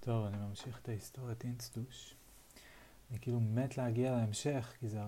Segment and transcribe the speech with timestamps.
[0.00, 2.14] טוב, אני ממשיך את ההיסטוריית אינסטוש.
[3.10, 5.00] אני כאילו מת להגיע להמשך, כי זה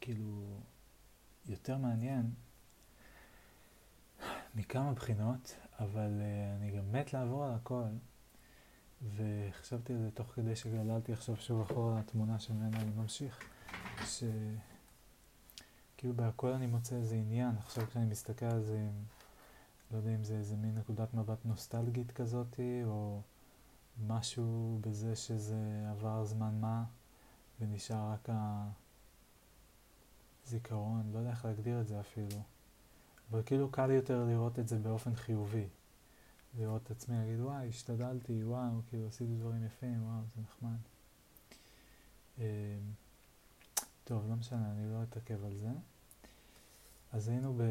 [0.00, 0.60] כאילו
[1.46, 2.30] יותר מעניין
[4.54, 7.82] מכמה בחינות, אבל uh, אני גם מת לעבור על הכל.
[9.16, 13.40] וחשבתי על זה תוך כדי שגללתי עכשיו שוב אחורה לתמונה שממנה אני ממשיך,
[14.04, 14.44] שכאילו
[16.14, 18.88] בהכל אני מוצא איזה עניין, עכשיו כשאני מסתכל על זה,
[19.90, 23.20] לא יודע אם זה איזה מין נקודת מבט נוסטלגית כזאתי, או
[24.06, 26.84] משהו בזה שזה עבר זמן מה,
[27.60, 28.28] ונשאר רק
[30.46, 32.42] הזיכרון, לא יודע איך להגדיר את זה אפילו,
[33.30, 35.66] אבל כאילו קל יותר לראות את זה באופן חיובי.
[36.58, 40.78] לראות את עצמי, להגיד וואי, השתדלתי, וואו, כאילו עשיתי דברים יפים, וואו, זה נחמד.
[42.38, 42.44] אמ,
[44.04, 45.70] טוב, לא משנה, אני לא אתעכב על זה.
[47.12, 47.62] אז היינו ב...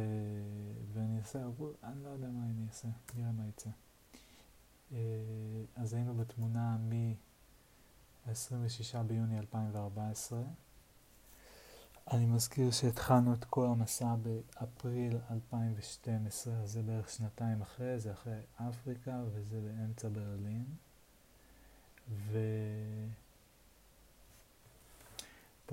[0.94, 1.40] ואני אעשה,
[1.84, 3.70] אני לא יודע מה אני אעשה, נראה מה יצא.
[4.94, 4.98] אה,
[5.76, 8.32] אז היינו בתמונה מ-26
[9.07, 10.41] ביוני 2014.
[12.12, 18.40] אני מזכיר שהתחלנו את כל המסע באפריל 2012, אז זה בערך שנתיים אחרי, זה אחרי
[18.55, 20.66] אפריקה וזה באמצע ברלין.
[22.27, 22.41] ופה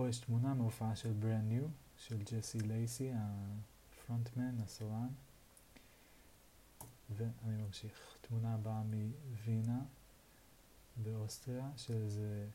[0.09, 1.65] יש תמונה מהופעה של Brand New,
[1.97, 5.09] של ג'סי לייסי, ה frontman, הסולן.
[7.17, 8.18] ואני ממשיך.
[8.29, 9.81] תמונה הבאה מווינה
[10.97, 12.49] באוסטריה, של איזה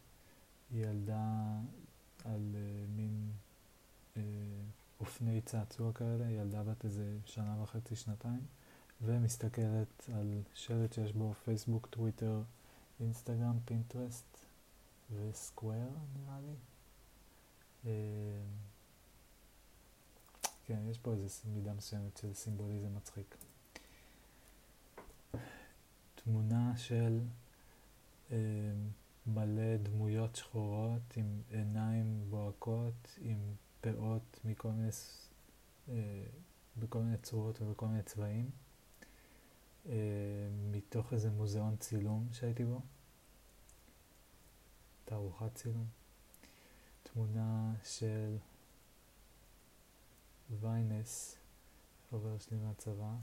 [0.71, 1.59] ילדה
[2.25, 3.31] על אה, מין
[4.17, 4.21] אה,
[4.99, 8.45] אופני צעצוע כאלה, ילדה בת איזה שנה וחצי, שנתיים,
[9.01, 12.41] ומסתכלת על שלט שיש בו פייסבוק, טוויטר,
[12.99, 14.37] אינסטגרם, פינטרסט
[15.11, 16.55] וסקוויר נראה לי.
[17.85, 17.91] אה,
[20.65, 23.35] כן, יש פה איזה מידה מסוימת של סימבוליזם מצחיק.
[26.23, 27.19] תמונה של
[28.31, 28.37] אה,
[29.27, 33.37] מלא דמויות שחורות עם עיניים בוהקות, עם
[33.81, 34.89] פאות מכל מיני,
[35.89, 36.23] אה,
[36.77, 38.49] בכל מיני צורות ובכל מיני צבעים,
[39.85, 39.93] אה,
[40.71, 42.81] מתוך איזה מוזיאון צילום שהייתי בו,
[45.05, 45.85] תערוכת צילום,
[47.03, 48.37] תמונה של
[50.59, 51.37] ויינס,
[52.11, 53.15] חבר שלי מהצבא,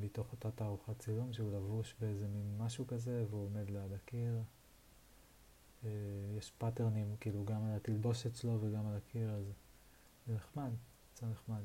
[0.00, 4.42] מתוך אותה תערוכת צילום שהוא לבוש באיזה מין משהו כזה והוא עומד ליד הקיר.
[5.84, 5.90] אה,
[6.38, 9.44] יש pattern ים כאילו גם על התלבושת שלו וגם על הקיר, אז
[10.26, 10.70] זה נחמד,
[11.12, 11.62] יצא נחמד.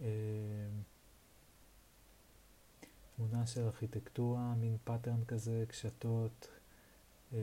[0.00, 0.06] אה,
[3.16, 6.48] תמונה של ארכיטקטורה, מין pattern כזה, קשתות
[7.32, 7.38] אה,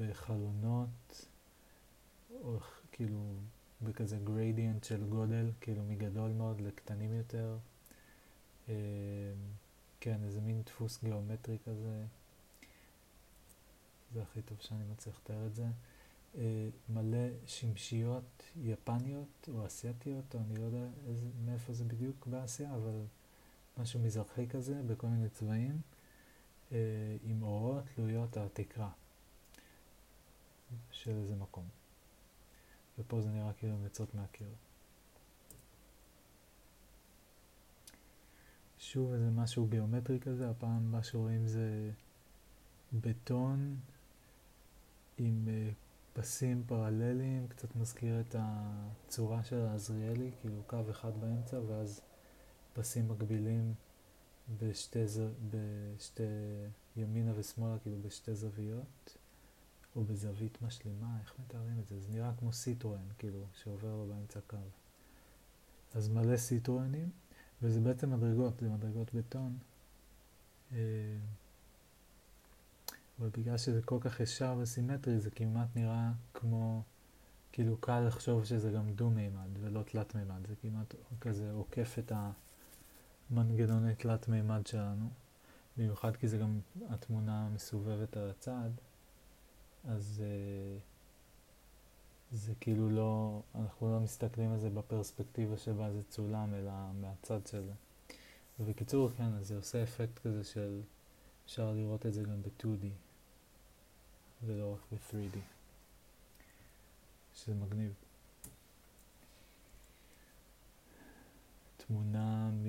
[0.00, 1.26] וחלונות,
[2.30, 2.58] או
[2.92, 3.34] כאילו
[3.84, 7.56] בכזה גרדיאנט של גודל, כאילו מגדול מאוד לקטנים יותר.
[10.00, 12.04] כן, איזה מין דפוס גיאומטרי כזה.
[14.14, 15.66] זה הכי טוב שאני מצליח לתאר את זה.
[16.38, 22.74] אה, מלא שמשיות יפניות או אסייתיות, או אני לא יודע איזה, מאיפה זה בדיוק באסיה,
[22.74, 23.00] אבל
[23.78, 25.80] משהו מזרחי כזה, בכל מיני צבעים,
[26.72, 26.78] אה,
[27.24, 28.90] עם אורות תלויות על התקרה
[30.90, 31.64] של איזה מקום.
[32.98, 34.48] ופה זה נראה כאילו הן יוצאות מהקיר.
[38.78, 41.90] שוב איזה משהו גיאומטרי כזה, הפעם מה שרואים זה
[42.92, 43.76] בטון
[45.18, 45.74] עם uh,
[46.20, 52.00] פסים פרלליים, קצת מזכיר את הצורה של העזריאלי, כאילו קו אחד באמצע ואז
[52.72, 53.74] פסים מקבילים
[54.58, 55.04] בשתי.
[55.50, 56.22] בשתי
[56.96, 59.16] ימינה ושמאלה, כאילו בשתי זוויות,
[59.96, 62.00] או בזווית משלימה, איך מתארים את זה?
[62.00, 64.56] זה נראה כמו סיטרואן, כאילו, שעובר לו באמצע קו.
[65.94, 67.10] אז מלא סיטרואנים.
[67.62, 69.58] וזה בעצם מדרגות, זה מדרגות בטון.
[70.72, 70.78] אה,
[73.18, 76.82] אבל בגלל שזה כל כך ישר וסימטרי, זה כמעט נראה כמו,
[77.52, 82.12] כאילו קל לחשוב שזה גם דו-מימד ולא תלת-מימד, זה כמעט כזה עוקף את
[83.30, 85.08] המנגנוני תלת-מימד שלנו,
[85.76, 86.60] במיוחד כי זה גם
[86.90, 88.70] התמונה מסובבת על הצד,
[89.84, 90.22] אז...
[90.22, 90.94] Uh,
[92.34, 97.66] זה כאילו לא, אנחנו לא מסתכלים על זה בפרספקטיבה שבה זה צולם, אלא מהצד של
[97.66, 97.72] זה.
[98.60, 100.80] ובקיצור, כן, אז זה עושה אפקט כזה של,
[101.46, 102.86] אפשר לראות את זה גם ב-2D,
[104.44, 105.38] ולא רק ב-3D,
[107.34, 107.94] שזה מגניב.
[111.76, 112.66] תמונה מ...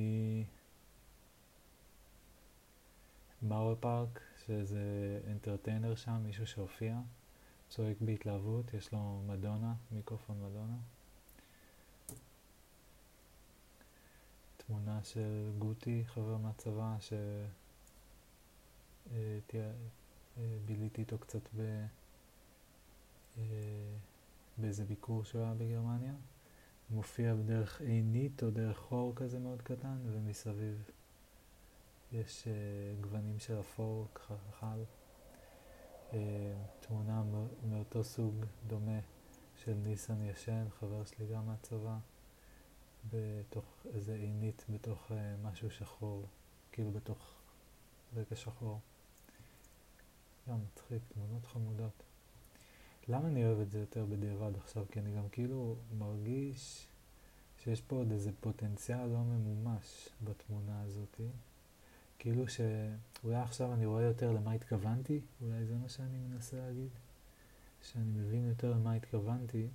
[3.41, 6.99] באואר פארק, שזה אנטרטיינר שם, מישהו שהופיע.
[7.69, 10.77] צועק בהתלהבות, יש לו מדונה, מיקרופון מדונה.
[14.57, 16.95] תמונה של גוטי, חבר מהצבא,
[20.37, 21.85] שביליתי איתו קצת ב...
[24.57, 26.13] באיזה ביקור שהוא היה בגרמניה.
[26.89, 30.89] מופיע בדרך עינית או דרך חור כזה מאוד קטן, ומסביב
[32.11, 32.47] יש uh,
[33.01, 34.07] גוונים של אפור
[34.59, 34.83] חל.
[36.11, 36.15] Uh,
[36.79, 37.23] תמונה
[37.69, 38.99] מאותו סוג דומה
[39.55, 41.97] של ניסן ישן, חבר שלי גם מהצבא,
[43.13, 45.13] בתוך איזה עינית, בתוך uh,
[45.43, 46.25] משהו שחור,
[46.71, 47.33] כאילו בתוך
[48.15, 48.79] רקע שחור.
[50.49, 52.03] גם מצחיק, תמונות חמודות.
[53.07, 54.85] למה אני אוהב את זה יותר בדיעבד עכשיו?
[54.91, 56.87] כי אני גם כאילו מרגיש
[57.57, 61.21] שיש פה עוד איזה פוטנציאל לא ממומש בתמונה הזאת.
[62.19, 66.89] כאילו שאולי עכשיו אני רואה יותר למה התכוונתי, אולי זה מה שאני מנסה להגיד.
[67.91, 69.67] שאני מבין יותר למה התכוונתי,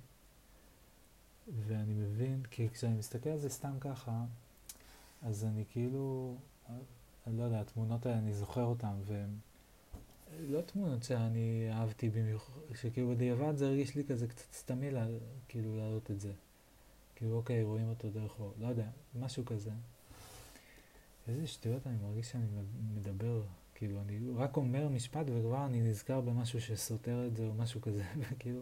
[1.67, 4.25] ואני מבין, כי כשאני מסתכל על זה סתם ככה,
[5.21, 6.35] אז אני כאילו,
[7.27, 9.29] אני לא יודע, התמונות האלה, אני זוכר אותן, והן
[10.39, 15.07] לא תמונות שאני אהבתי במיוחד, שכאילו בדיעבד זה הרגיש לי כזה קצת סתמי, לה,
[15.47, 16.33] כאילו להעלות את זה.
[17.15, 18.89] כאילו אוקיי, רואים אותו דרך לא יודע,
[19.19, 19.71] משהו כזה.
[21.27, 22.45] איזה שטויות אני מרגיש שאני
[22.95, 23.41] מדבר,
[23.75, 28.03] כאילו אני רק אומר משפט וכבר אני נזכר במשהו שסותר את זה או משהו כזה,
[28.19, 28.61] וכאילו,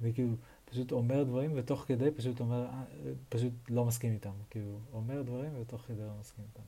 [0.00, 0.34] אני כאילו
[0.64, 2.82] פשוט אומר דברים ותוך כדי פשוט אומר, אה,
[3.28, 6.62] פשוט לא מסכים איתם, כאילו אומר דברים ותוך כדי לא מסכים איתם.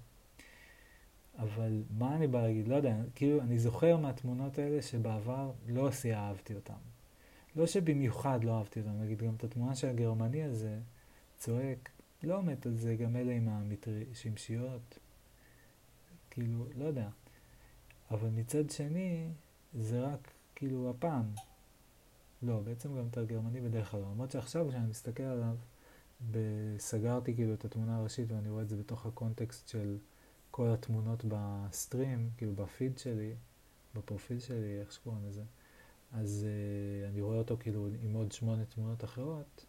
[1.39, 2.69] אבל מה אני בא להגיד?
[2.69, 6.75] לא יודע, כאילו, אני זוכר מהתמונות האלה שבעבר לא עשי אהבתי אותם.
[7.57, 10.79] לא שבמיוחד לא אהבתי אותם, נגיד גם את התמונה של הגרמני הזה,
[11.39, 11.91] צועק,
[12.23, 13.49] לא מת על זה, גם אלה עם
[14.13, 14.99] השמשיות,
[16.33, 17.09] כאילו, לא יודע.
[18.11, 19.29] אבל מצד שני,
[19.75, 21.35] זה רק, כאילו, הפעם.
[22.43, 24.01] לא, בעצם גם את הגרמני בדרך כלל.
[24.01, 25.57] למרות שעכשיו כשאני מסתכל עליו,
[26.79, 29.99] סגרתי כאילו את התמונה הראשית ואני רואה את זה בתוך הקונטקסט של
[30.51, 33.35] כל התמונות בסטרים, כאילו בפיד שלי,
[33.95, 35.43] בפרופיל שלי, איך שקוראים לזה,
[36.13, 39.67] אז uh, אני רואה אותו כאילו עם עוד שמונה תמונות אחרות,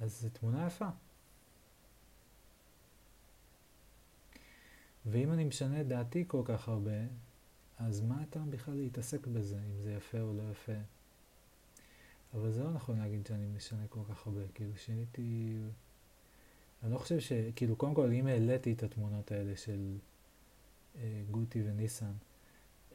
[0.00, 0.88] אז זו תמונה יפה.
[5.06, 7.00] ואם אני משנה את דעתי כל כך הרבה,
[7.78, 10.72] אז מה הטעם בכלל להתעסק בזה, אם זה יפה או לא יפה?
[12.34, 15.58] אבל זה לא נכון להגיד שאני משנה כל כך הרבה, כאילו שיניתי
[16.82, 17.32] אני לא חושב ש...
[17.56, 19.98] כאילו, קודם כל, אם העליתי את התמונות האלה של
[20.96, 22.12] אה, גוטי וניסן,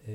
[0.08, 0.14] אה,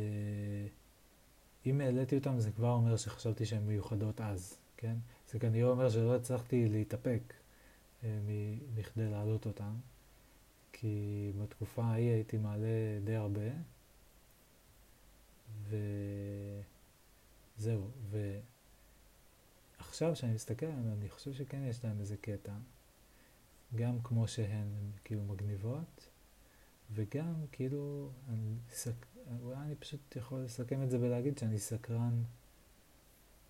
[1.67, 4.97] אם העליתי אותם זה כבר אומר שחשבתי שהן מיוחדות אז, כן?
[5.31, 7.21] זה כנראה אומר שלא הצלחתי להתאפק
[8.05, 8.19] אה,
[8.75, 9.75] מכדי להעלות אותם,
[10.81, 13.51] כי בתקופה ההיא הייתי מעלה די הרבה,
[17.59, 17.91] וזהו,
[19.79, 22.53] ועכשיו כשאני מסתכל עליהם, אני חושב שכן יש להם איזה קטע.
[23.75, 26.09] גם כמו שהן, הן כאילו מגניבות,
[26.93, 29.07] וגם כאילו, אני, סק...
[29.43, 32.23] אולי אני פשוט יכול לסכם את זה ולהגיד שאני סקרן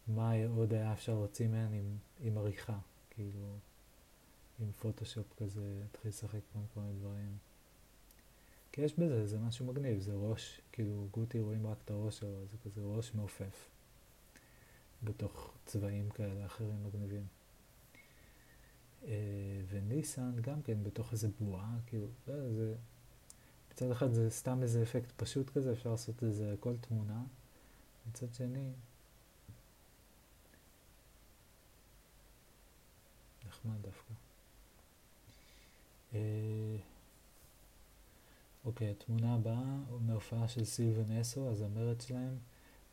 [0.07, 2.79] מה עוד היה אפשר להוציא מהן עם, עם עריכה,
[3.11, 3.59] כאילו,
[4.61, 7.39] עם פוטושופ כזה, להתחיל לשחק פה עם כל מיני דברים.
[8.73, 12.47] כי יש בזה, זה משהו מגניב, זה ראש, כאילו גוטי רואים רק את הראש שלו,
[12.47, 13.69] זה כזה ראש מעופף,
[15.03, 17.27] בתוך צבעים כאלה אחרים מגניבים.
[19.05, 22.75] אה, וניסן גם כן בתוך איזה בועה, כאילו, לא, זה,
[23.73, 27.23] מצד אחד זה סתם איזה אפקט פשוט כזה, אפשר לעשות איזה כל תמונה,
[28.09, 28.71] מצד שני,
[33.49, 34.30] נחמד דווקא.
[36.15, 36.77] אה,
[38.65, 42.37] אוקיי, התמונה הבאה מהופעה של סילבן אסו, הזמרת שלהם,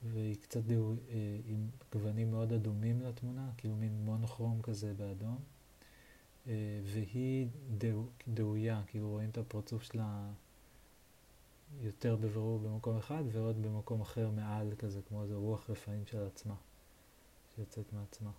[0.03, 5.37] והיא קצת דו, אה, עם גוונים מאוד אדומים לתמונה, כאילו מין מונוכרום כזה באדום.
[6.47, 7.47] אה, והיא
[8.27, 10.29] דאויה, כאילו רואים את הפרצוף שלה
[11.81, 16.55] יותר בבירור במקום אחד ועוד במקום אחר מעל כזה, כמו איזה רוח רפאים של עצמה,
[17.55, 18.31] שיוצאת מעצמה.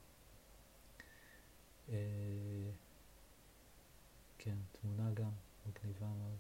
[1.89, 1.95] אה,
[4.39, 5.31] כן, תמונה גם,
[5.67, 6.39] מגניבה מאוד.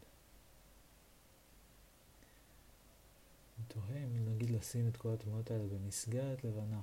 [3.59, 6.81] אני תוהה אם נגיד לשים את כל התמונות האלה במסגרת לבנה,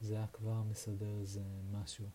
[0.00, 2.06] זה היה כבר מסדר איזה משהו.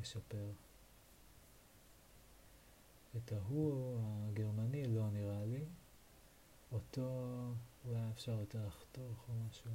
[0.00, 0.50] משפר.
[3.16, 5.64] את ההוא הגרמני לא נראה לי,
[6.72, 7.32] אותו
[7.84, 9.70] אולי אפשר יותר לחתוך או משהו.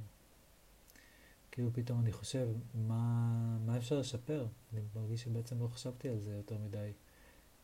[1.58, 4.46] כאילו פתאום אני חושב, מה, מה אפשר לשפר?
[4.72, 6.92] אני מרגיש שבעצם לא חשבתי על זה יותר מדי.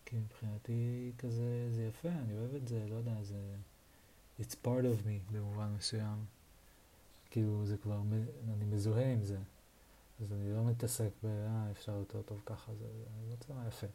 [0.05, 3.57] כי מבחינתי כזה, זה יפה, אני אוהב את זה, לא יודע, זה...
[4.41, 6.25] It's part of me במובן מסוים.
[7.31, 8.01] כאילו זה כבר,
[8.53, 9.39] אני מזוהה עם זה.
[10.21, 12.87] אז אני לא מתעסק ב, אה, אפשר יותר טוב ככה, זה,
[13.19, 13.87] אני מה יפה.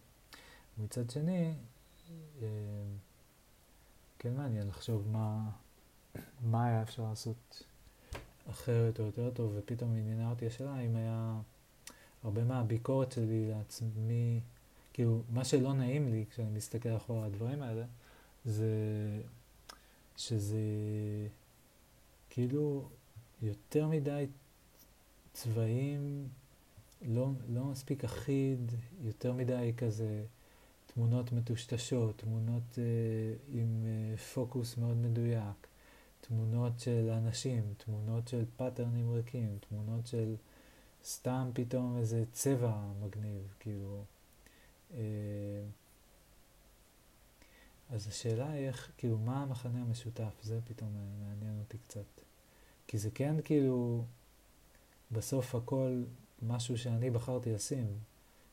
[0.78, 1.54] מצד שני,
[2.42, 2.48] אה,
[4.20, 5.50] כן מעניין לחשוב מה,
[6.42, 7.64] מה היה אפשר לעשות
[8.50, 11.40] אחרת או יותר טוב, ופתאום עניינה אותי השאלה אם היה
[12.24, 14.40] הרבה מהביקורת שלי לעצמי,
[14.94, 17.86] כאילו, מה שלא נעים לי כשאני מסתכל אחורה על הדברים האלה,
[18.46, 18.68] זה
[20.18, 20.60] שזה
[22.30, 22.90] כאילו
[23.42, 24.26] יותר מדי
[25.34, 26.28] צבעים,
[27.02, 28.72] לא, לא מספיק אחיד,
[29.04, 30.24] יותר מדי כזה
[30.94, 32.78] תמונות מטושטשות, תמונות אה,
[33.54, 33.86] עם
[34.16, 35.68] אה, פוקוס מאוד מדויק,
[36.22, 40.36] תמונות של אנשים, תמונות של pattern ים ריקים, תמונות של
[41.06, 44.04] סתם פתאום איזה צבע מגניב, כאילו.
[44.92, 44.96] אה,
[47.90, 50.34] אז השאלה היא איך, כאילו, מה המחנה המשותף?
[50.42, 50.90] זה פתאום
[51.24, 52.22] מעניין אותי קצת.
[52.88, 54.04] כי זה כן כאילו,
[55.12, 56.04] בסוף הכל
[56.42, 57.98] משהו שאני בחרתי לשים,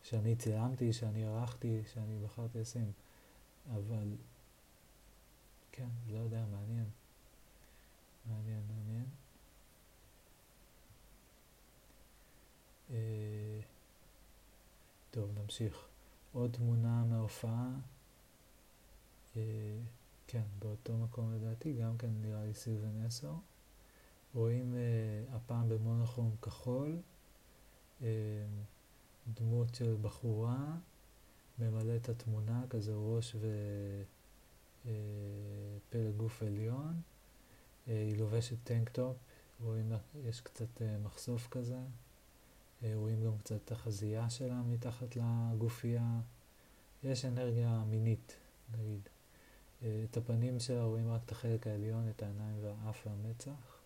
[0.03, 2.93] שאני צילמתי, שאני ערכתי, שאני בחרתי לשים.
[3.75, 4.17] אבל,
[5.73, 6.87] כן, לא יודע, מעניין.
[8.31, 9.07] מעניין, מעניין.
[12.91, 13.61] אה,
[15.11, 15.87] טוב, נמשיך.
[16.33, 17.71] עוד תמונה מההופעה.
[19.37, 19.43] אה,
[20.27, 23.33] כן, באותו מקום לדעתי, גם כן נראה לי Sylvan Esso.
[24.35, 26.97] רואים אה, הפעם במונוכרום כחול,
[28.03, 28.09] אה,
[29.35, 30.77] דמות של בחורה,
[31.59, 33.37] ממלא את התמונה, כזה ראש
[34.85, 34.87] ופלג
[35.95, 37.01] אה, גוף עליון.
[37.89, 39.17] אה, היא לובשת tank top,
[39.61, 39.93] רואים,
[40.25, 41.79] יש קצת אה, מחשוף כזה.
[42.83, 46.21] אה, רואים גם קצת את החזייה שלה מתחת לגופייה.
[47.03, 48.37] יש אנרגיה מינית,
[48.79, 49.09] נגיד.
[50.11, 53.79] את הפנים שלה רואים רק את החלק העליון, את העיניים והאף והמצח.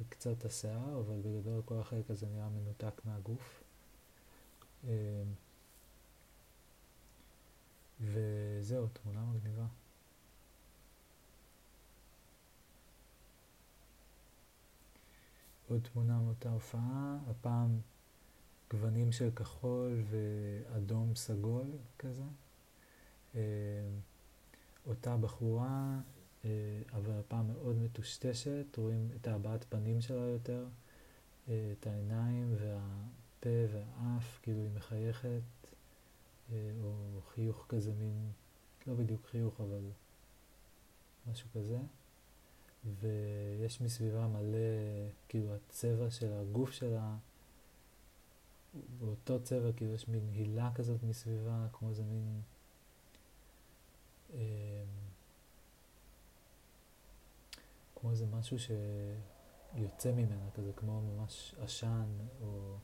[0.00, 3.62] וקצת השיער, אבל בגדול כל החלק הזה נראה מנותק מהגוף.
[8.00, 9.66] וזהו, תמונה מגניבה.
[15.72, 17.80] עוד תמונה מאותה הופעה, הפעם
[18.70, 21.66] גוונים של כחול ואדום סגול
[21.98, 22.22] כזה.
[23.34, 23.40] אמ,
[24.86, 26.00] אותה בחורה
[26.44, 26.50] אה,
[26.92, 30.66] אבל הפעם מאוד מטושטשת, רואים את הבעת פנים שלה יותר,
[31.48, 35.40] אה, את העיניים והפה והאף, כאילו היא מחייכת,
[36.52, 38.30] אה, או חיוך כזה מין,
[38.86, 39.90] לא בדיוק חיוך, אבל
[41.30, 41.78] משהו כזה.
[42.84, 44.58] ויש מסביבה מלא,
[45.28, 47.16] כאילו הצבע של הגוף שלה,
[48.98, 52.42] באותו צבע, כאילו יש מין הילה כזאת מסביבה, כמו איזה מין...
[57.96, 62.06] כמו איזה משהו שיוצא ממנה, כזה כמו ממש עשן
[62.40, 62.76] או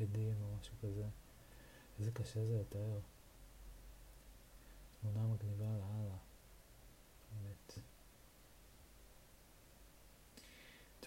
[0.00, 1.04] הדים או משהו כזה.
[1.98, 2.98] איזה קשה זה לתאר.
[5.00, 6.16] תמונה מגניבה לאללה,
[7.32, 7.59] באמת.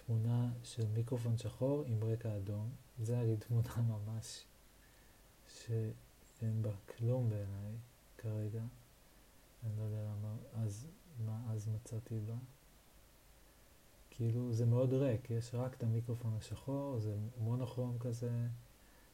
[0.06, 2.70] תמונה של מיקרופון שחור עם רקע אדום.
[2.98, 4.44] זה היה לי תמונה ממש
[5.48, 7.72] שאין בה כלום בעיניי
[8.18, 8.62] כרגע.
[9.64, 10.86] אני לא יודע למה אז,
[11.26, 12.34] מה אז מצאתי בה.
[14.10, 18.46] כאילו זה מאוד ריק, יש רק את המיקרופון השחור, זה מונוכרום כזה,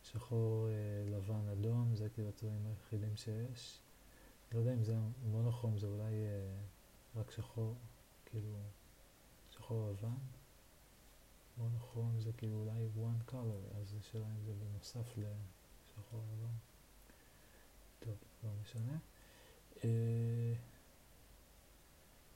[0.03, 0.73] שחור, אה,
[1.17, 3.81] לבן, אדום, זה כאילו הצבעים היחידים שיש.
[4.53, 4.97] לא יודע אם זה
[5.31, 7.75] מונוכרום, זה אולי אה, רק שחור,
[8.27, 8.59] כאילו
[9.51, 10.40] שחור לבן.
[11.61, 16.55] מונוכרום זה כאילו אולי one color, אז השאלה אם זה בנוסף לשחור לבן.
[18.01, 18.15] טוב,
[18.45, 18.99] לא משנה.
[19.85, 20.53] אה,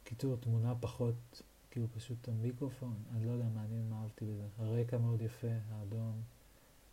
[0.05, 4.47] קיצור, תמונה פחות כאילו פשוט המיקרופון, אני לא יודע, מעניין מה אהבתי בזה.
[4.59, 6.23] הרקע מאוד יפה, האדום,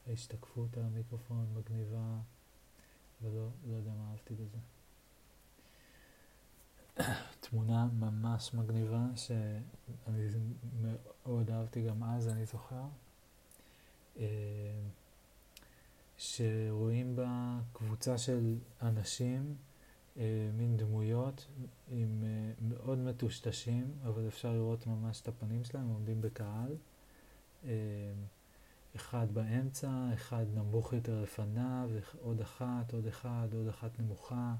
[0.07, 2.19] ההשתקפות המיקרופון מגניבה,
[3.21, 4.57] ולא לא יודע מה אהבתי בזה.
[7.39, 10.27] תמונה ממש מגניבה, שאני
[10.81, 12.83] מאוד אהבתי גם אז, אני זוכר,
[14.19, 14.25] אה,
[16.17, 19.55] שרואים בה קבוצה של אנשים
[20.17, 21.47] אה, מין דמויות
[21.91, 26.75] עם אה, מאוד מטושטשים, אבל אפשר לראות ממש את הפנים שלהם, עומדים בקהל.
[28.95, 31.89] אחד באמצע, אחד נמוך יותר לפניו,
[32.21, 34.55] עוד אחת, עוד אחד, עוד אחת נמוכה.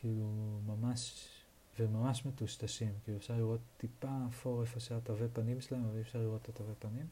[0.00, 1.28] כאילו ממש,
[1.78, 6.40] וממש מטושטשים, כאילו אפשר לראות טיפה אפור איפה שהתווי פנים שלהם, אבל אי אפשר לראות
[6.42, 7.06] את התווי פנים.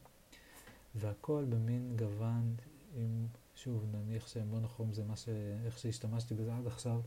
[0.95, 2.55] והכל במין גוון
[2.95, 5.29] עם שוב, נניח שמונוכרום זה מה ש...
[5.65, 7.01] איך שהשתמשתי בזה עד עכשיו,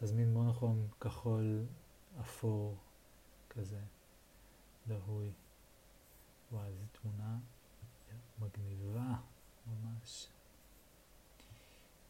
[0.00, 1.64] אז מין מונוכרום כחול
[2.20, 2.76] אפור
[3.50, 3.80] כזה,
[4.88, 5.30] דהוי.
[6.52, 7.38] וואי, איזו תמונה
[8.40, 9.14] מגניבה,
[9.66, 10.28] ממש.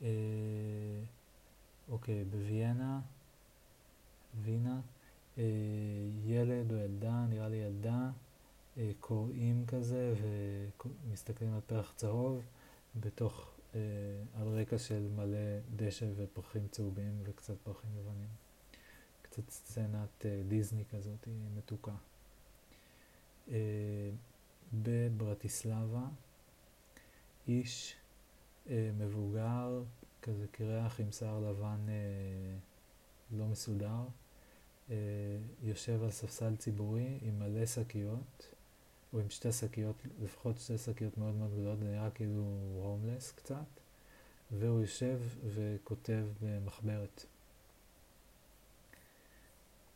[0.02, 0.08] אה,
[1.88, 3.00] אוקיי, בוויאנה,
[4.42, 4.80] וינה,
[5.38, 5.42] אה,
[6.24, 8.10] ילד או ילדה, נראה לי ילדה,
[8.76, 10.14] אה, קוראים כזה
[11.06, 12.42] ומסתכלים על פרח צהוב
[13.00, 13.80] בתוך, אה,
[14.34, 18.28] על רקע של מלא דשא ופרחים צהובים וקצת פרחים לבנים.
[19.22, 21.94] קצת סצנת דיסני כזאת, מתוקה.
[24.72, 26.06] בברטיסלבה,
[27.48, 27.96] איש
[28.70, 29.82] מבוגר,
[30.22, 31.86] כזה קרח עם שיער לבן
[33.30, 34.04] לא מסודר,
[34.90, 34.96] אה,
[35.62, 38.54] יושב על ספסל ציבורי עם מלא שקיות,
[39.12, 42.42] או עם שתי שקיות, לפחות שתי שקיות מאוד מאוד גדולות, זה נראה כאילו
[42.82, 43.80] הומלס קצת,
[44.50, 45.20] והוא יושב
[45.54, 47.24] וכותב במחברת.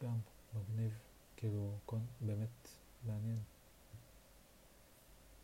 [0.03, 0.19] גם
[0.55, 0.99] מגניב,
[1.37, 1.73] כאילו,
[2.21, 2.69] באמת
[3.07, 3.39] מעניין.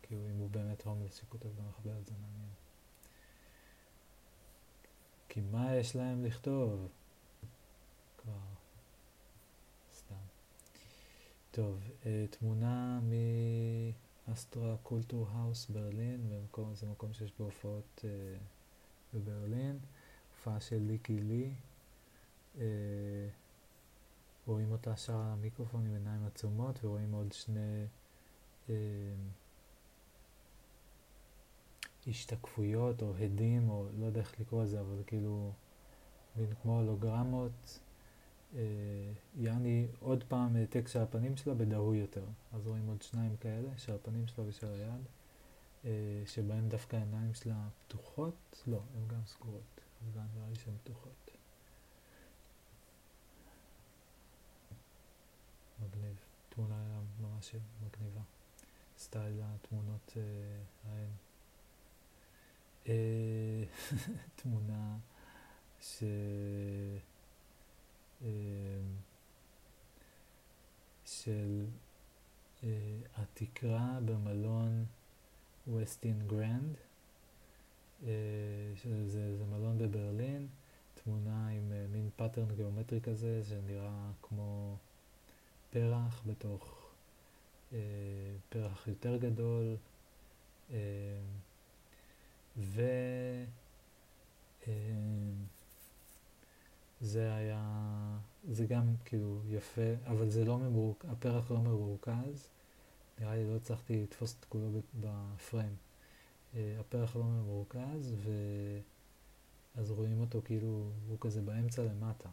[0.01, 2.49] כאילו, אם הוא באמת הומלס שכותב במחברת זה מעניין.
[5.29, 6.87] כי מה יש להם לכתוב?
[8.17, 8.39] כבר
[9.93, 10.15] סתם.
[11.55, 12.99] טוב, אה, תמונה
[14.27, 18.37] מ Astra Kulturhaus ברלין, במקום, זה מקום שיש בו הופעות אה,
[19.13, 19.79] בברלין,
[20.31, 21.53] הופעה של ליקי לי.
[22.57, 23.27] אה,
[24.47, 27.85] רואים אותה שרה על המיקרופון עם עיניים עצומות ורואים עוד שני
[28.69, 28.75] אה,
[32.07, 35.51] השתקפויות או הדים או לא יודע איך לקרוא לזה אבל כאילו
[36.35, 37.79] מין כמו הולוגרמות
[39.35, 43.95] יעני עוד פעם העתק של הפנים שלה בדהוי יותר אז רואים עוד שניים כאלה של
[43.95, 45.01] הפנים שלה ושל היד
[45.85, 49.81] אה, שבהם דווקא העיניים שלה פתוחות לא, הן גם סגורות
[50.13, 51.31] אבל נראה לי שהן פתוחות
[55.83, 56.15] מגניב.
[56.49, 58.21] תמונה ממש מגניבה.
[58.97, 61.09] סטייל התמונות אה, ההן.
[62.87, 63.63] אה,
[64.35, 64.97] תמונה
[65.79, 66.03] ש...
[68.23, 68.27] אה,
[71.05, 71.65] של
[72.63, 72.69] אה,
[73.15, 74.85] התקרה במלון
[75.73, 76.75] Westin Grand,
[78.03, 78.11] אה,
[78.75, 80.47] שזה זה מלון בברלין,
[80.93, 84.77] תמונה עם אה, מין pattern גיאומטרי כזה, שנראה כמו
[85.69, 86.81] פרח בתוך
[88.49, 89.75] פרח יותר גדול,
[90.71, 90.77] אה,
[97.03, 98.17] אה, היה,
[98.51, 102.49] זה גם כאילו יפה, אבל זה לא ממורכז, הפרח לא מרוכז,
[103.19, 105.75] נראה לי לא הצלחתי לתפוס את כולו בפריים.
[106.55, 108.15] אה, הפרח לא ממורכז,
[109.75, 112.29] ואז רואים אותו כאילו, הוא כזה באמצע למטה.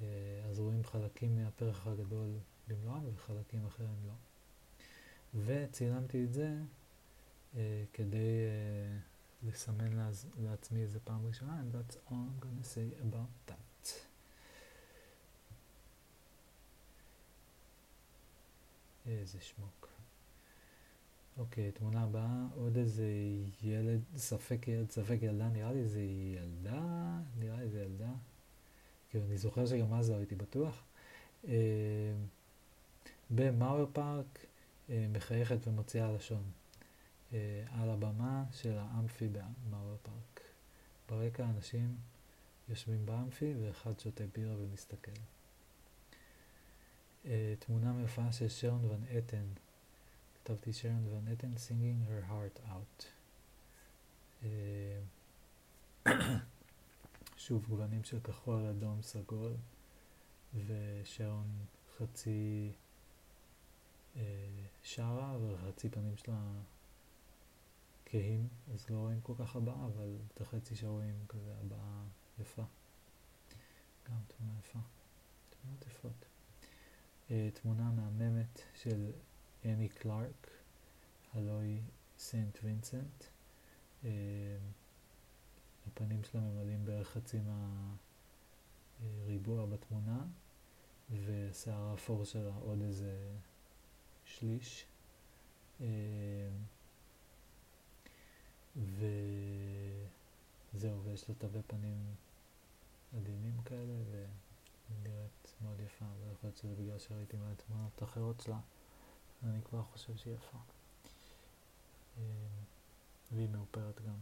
[0.00, 0.06] אה,
[0.50, 2.28] אז רואים חלקים מהפרח הגדול
[2.68, 4.12] במלואם וחלקים אחרים לא.
[5.44, 6.54] וצילמתי את זה
[7.56, 8.46] אה, כדי
[9.42, 13.92] לסמן לעז, לעצמי איזה פעם ראשונה, and that's all I'm gonna say about that.
[19.06, 19.88] איזה שמוק.
[21.38, 23.08] אוקיי, תמונה הבאה, עוד איזה
[23.62, 28.12] ילד, ספק ילד, ספק ילדה, נראה לי זה ילדה, נראה לי זה ילדה.
[29.10, 30.82] כאילו, אני זוכר שגם אז לא הייתי בטוח.
[31.48, 31.54] אה,
[33.30, 34.46] במאואר פארק
[34.90, 36.42] אה, מחייכת ומוציאה לשון.
[37.32, 40.40] אה, על הבמה של האמפי במאואר פארק.
[41.08, 41.96] ברקע אנשים
[42.68, 45.20] יושבים באמפי ואחד שותה בירה ומסתכל.
[47.58, 49.46] תמונה מהופעה של שרון ון אתן.
[50.34, 53.04] כתבתי שרון ון אתן singing her heart out.
[57.36, 59.52] שוב גוונים של כחול, אדום, סגול,
[60.66, 61.46] ושרון
[61.98, 62.72] חצי
[64.16, 64.22] אה,
[64.82, 66.40] שרה וחצי פנים שלה
[68.16, 72.04] כהים, אז לא רואים כל כך הבעה, אבל את החצי שרואים כזה הבעה
[72.38, 72.62] יפה.
[74.08, 74.78] גם תמונה יפה.
[75.50, 76.24] תמונות יפות.
[77.30, 79.12] אה, תמונה מהממת של
[79.64, 80.50] אני קלארק,
[81.34, 81.80] הלוי
[82.18, 83.24] סנט וינסנט.
[84.04, 84.10] אה,
[85.86, 87.38] הפנים שלה ממלאים בערך חצי
[89.00, 90.24] מהריבוע בתמונה,
[91.24, 93.36] ושיער האפור שלה עוד איזה
[94.24, 94.86] שליש.
[100.72, 102.14] וזהו, ויש לה תווי פנים
[103.16, 104.26] עדינים כאלה, והיא
[105.02, 108.58] נראית מאוד יפה, ויכול להיות שזה בגלל שראיתי מלא תמונות אחרות שלה,
[109.42, 110.58] אני כבר חושב שהיא יפה.
[112.18, 112.22] אה,
[113.32, 114.18] והיא מאופרת גם.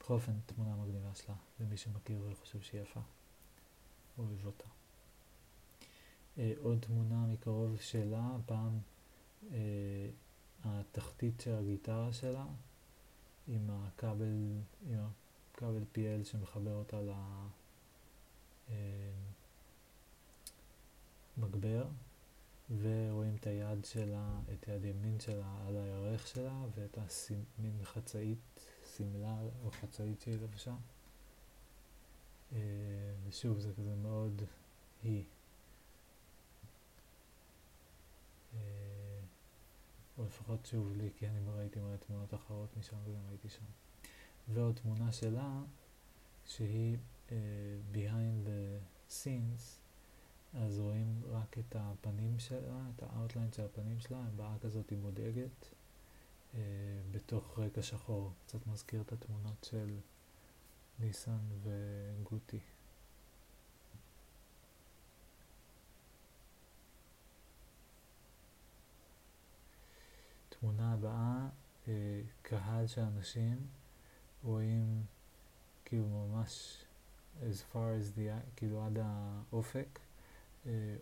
[0.00, 3.00] בכל אופן, תמונה מגניבה שלה, למי שמכיר וחושב שהיא יפה.
[4.18, 4.68] אוהב אותה.
[6.58, 8.78] עוד תמונה מקרוב שלה, הפעם
[9.52, 10.08] אה,
[10.64, 12.46] התחתית של הגיטרה שלה
[13.48, 14.98] עם הכבל, עם
[15.52, 17.00] הכבל PL שמחבר אותה
[21.38, 21.88] למגבר, אה,
[22.80, 26.98] ורואים את היד שלה, את יד ימין שלה על הירך שלה, ואת
[27.58, 28.38] המין חצאית,
[28.96, 30.74] שמלה או חצאית שהיא לבשה.
[32.52, 32.58] אה,
[33.28, 34.42] ושוב, זה כזה מאוד
[35.02, 35.24] היא.
[40.18, 43.64] אה, או לפחות שוב לי, כי אני ראיתי מלא תמונות אחרות משם וגם הייתי שם.
[44.48, 45.62] ועוד תמונה שלה,
[46.46, 46.96] שהיא
[47.28, 47.30] אה,
[47.92, 49.62] behind the scenes,
[50.54, 54.98] אז רואים רק את הפנים שלה, את ה outline של הפנים שלה, הבעה כזאת היא
[54.98, 55.68] מודאגת,
[56.52, 56.56] אה,
[57.10, 58.32] בתוך רקע שחור.
[58.46, 59.98] קצת מזכיר את התמונות של
[60.98, 62.60] ניסן וגוטי.
[70.66, 71.48] תמונה הבאה,
[71.88, 73.66] אה, קהל של אנשים
[74.42, 75.02] רואים
[75.84, 76.84] כאילו ממש
[77.40, 79.98] as far as the, כאילו עד האופק,
[80.66, 80.96] אה,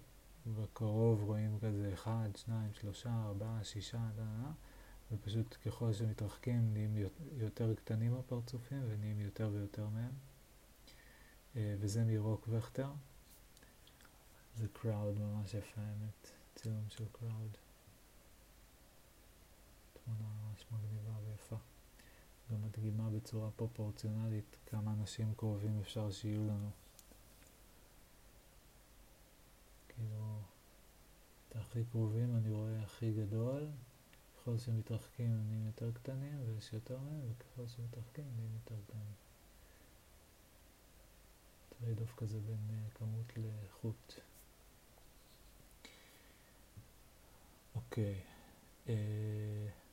[0.46, 4.52] בקרוב רואים כזה אחד, שניים, שלושה, ארבעה, שישה, דנה,
[5.12, 6.96] ופשוט ככל שמתרחקים נהיים
[7.36, 10.12] יותר קטנים הפרצופים ונהיים יותר ויותר מהם.
[11.56, 12.90] אה, וזה מרוק וכטר.
[14.56, 17.63] זה קראוד ממש יפה האמת, צילום של קראוד.
[20.04, 21.56] תמונה ממש מגניבה ויפה.
[22.52, 26.70] גם מדגימה בצורה פרופורציונלית כמה אנשים קרובים אפשר שיהיו לנו.
[29.88, 30.38] כאילו,
[31.48, 33.66] את הכי קרובים אני רואה הכי גדול,
[34.36, 39.14] ככל שמתרחקים הם נהיים יותר קטנים ויש יותר מהם, וככל שמתרחקים הם נהיים יותר קטנים.
[41.78, 44.20] trade off כזה בין אה, כמות לאיכות.
[47.74, 48.14] אוקיי.
[48.14, 48.88] Okay.
[48.88, 48.94] אה,
[49.68, 49.83] uh,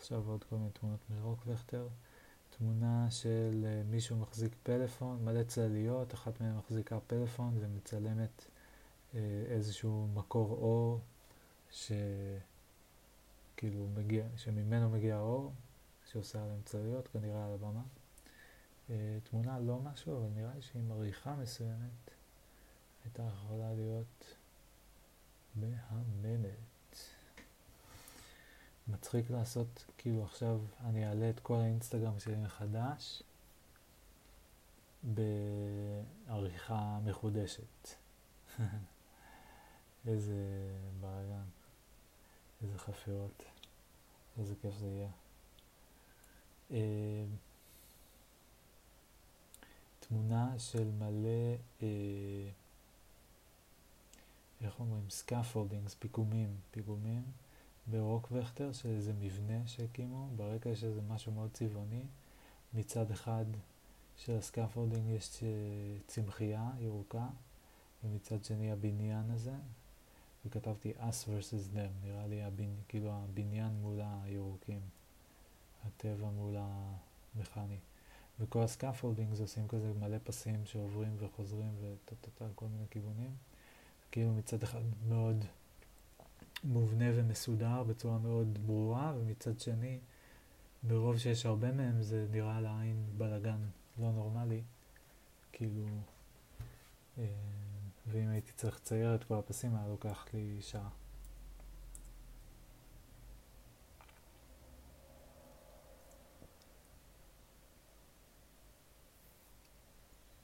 [0.00, 1.88] עכשיו עוד כל מיני תמונות מרוק וכטר.
[2.50, 8.46] תמונה של uh, מישהו מחזיק פלאפון, מלא צלליות, אחת מהן מחזיקה פלאפון ומצלמת
[9.12, 11.00] uh, איזשהו מקור אור
[11.70, 12.38] שכאילו
[13.94, 15.52] מגיע, שממנו מגיע האור,
[16.10, 17.82] שעושה עליהם צלליות, כנראה על הבמה.
[18.88, 18.92] Uh,
[19.24, 22.10] תמונה לא משהו, אבל נראה לי שעם עריכה מסוימת
[23.04, 24.36] הייתה יכולה להיות
[25.56, 26.69] מהממת.
[28.90, 33.22] מצחיק לעשות, כאילו עכשיו אני אעלה את כל האינסטגרם שלי מחדש
[35.02, 37.88] בעריכה מחודשת.
[40.06, 40.34] איזה
[41.00, 41.44] בלאגן,
[42.62, 43.42] איזה חפירות,
[44.38, 45.08] איזה כיף זה יהיה.
[46.70, 47.24] אה,
[50.00, 52.48] תמונה של מלא, אה,
[54.60, 55.10] איך אומרים?
[55.10, 57.22] scaffoldings, פיגומים, פיגומים.
[57.86, 62.02] ב Rock Werchter, שזה מבנה שהקימו, ברקע יש איזה משהו מאוד צבעוני.
[62.74, 63.44] מצד אחד
[64.16, 65.42] של ה scaffolding יש
[66.06, 67.28] צמחייה ירוקה,
[68.04, 69.54] ומצד שני הבניין הזה,
[70.46, 72.74] וכתבתי us versus them, נראה לי הבנ...
[72.88, 74.80] כאילו הבניין מול הירוקים,
[75.86, 77.78] הטבע מול המכני.
[78.40, 83.30] וכל ה scaffolding עושים כזה מלא פסים שעוברים וחוזרים וטה-טה-טה, כל מיני כיוונים.
[84.10, 85.44] כאילו מצד אחד מאוד
[86.64, 90.00] מובנה ומסודר בצורה מאוד ברורה, ומצד שני,
[90.82, 93.60] ברוב שיש הרבה מהם זה נראה לעין בלאגן
[93.98, 94.62] לא נורמלי,
[95.52, 95.86] כאילו,
[97.18, 97.24] אה,
[98.06, 100.88] ואם הייתי צריך לצייר את כל הפסים היה לוקח לי שעה.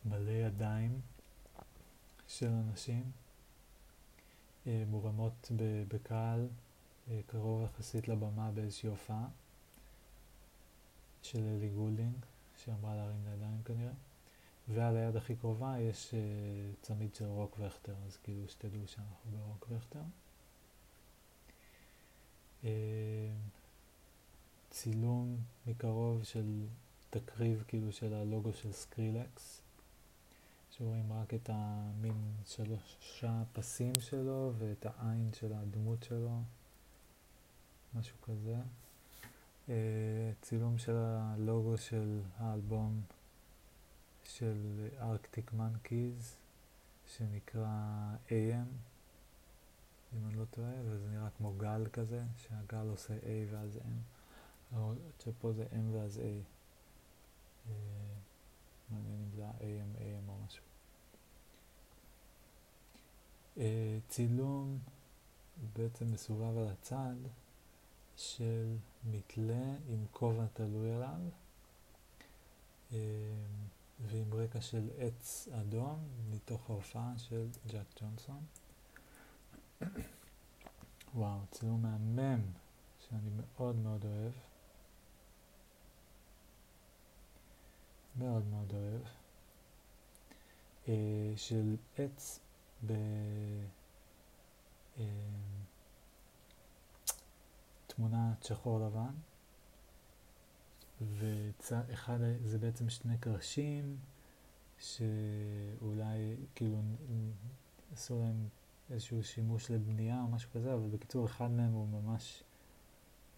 [0.05, 1.01] מלא ידיים
[2.27, 3.26] של אנשים.
[4.67, 5.51] אה, מורמות
[5.89, 6.49] בקהל
[7.11, 9.29] אה, קרוב יחסית לבמה באיזושהי הופעה
[11.23, 12.17] של אלי גולדינג,
[12.57, 13.93] שאמרה להרים לידיים כנראה,
[14.69, 16.21] ועל היד הכי קרובה יש אה,
[16.83, 20.03] צמיד של Rock Werchter, אז כאילו שתדעו שאנחנו ב Rock Werchter.
[24.71, 26.67] צילום מקרוב של
[27.11, 29.66] תקריב כאילו של הלוגו של סקרילקס.
[30.79, 36.43] שרואים רק את המין שלושה פסים שלו ואת העין של הדמות שלו,
[37.95, 38.57] משהו כזה.
[39.67, 39.71] Uh,
[40.43, 43.01] צילום של הלוגו של האלבום
[44.25, 46.37] של ארקטיק מנקיז,
[47.07, 47.69] שנקרא
[48.29, 48.69] AM,
[50.17, 53.79] אם אני לא טועה, וזה נראה כמו גל כזה, שהגל עושה A ואז
[54.75, 54.77] M,
[55.25, 56.21] שפה זה M ואז A.
[57.69, 57.73] Uh,
[58.91, 60.66] מעניין אם זה ה-AM, AM או משהו.
[63.57, 63.59] Uh,
[64.09, 64.79] צילום
[65.77, 67.15] בעצם מסובב על הצד
[68.17, 71.21] של מתלה עם כובע תלוי עליו
[72.93, 72.99] אה,
[74.01, 75.99] ועם רקע של עץ אדום
[76.31, 78.45] מתוך ההופעה של ג'אק ג'ונסון.
[81.15, 82.41] וואו, צילום מהמם
[82.99, 84.33] שאני מאוד מאוד אוהב.
[88.17, 89.03] מאוד מאוד אוהב.
[90.89, 92.41] אה, של עץ
[92.87, 92.93] ב...
[94.99, 95.05] אה,
[98.43, 99.15] שחור לבן,
[101.01, 103.97] ואחד, זה בעצם שני קרשים
[104.79, 106.81] שאולי כאילו
[107.93, 108.49] עשו להם
[108.91, 112.43] איזשהו שימוש לבנייה או משהו כזה, אבל בקיצור אחד מהם הוא ממש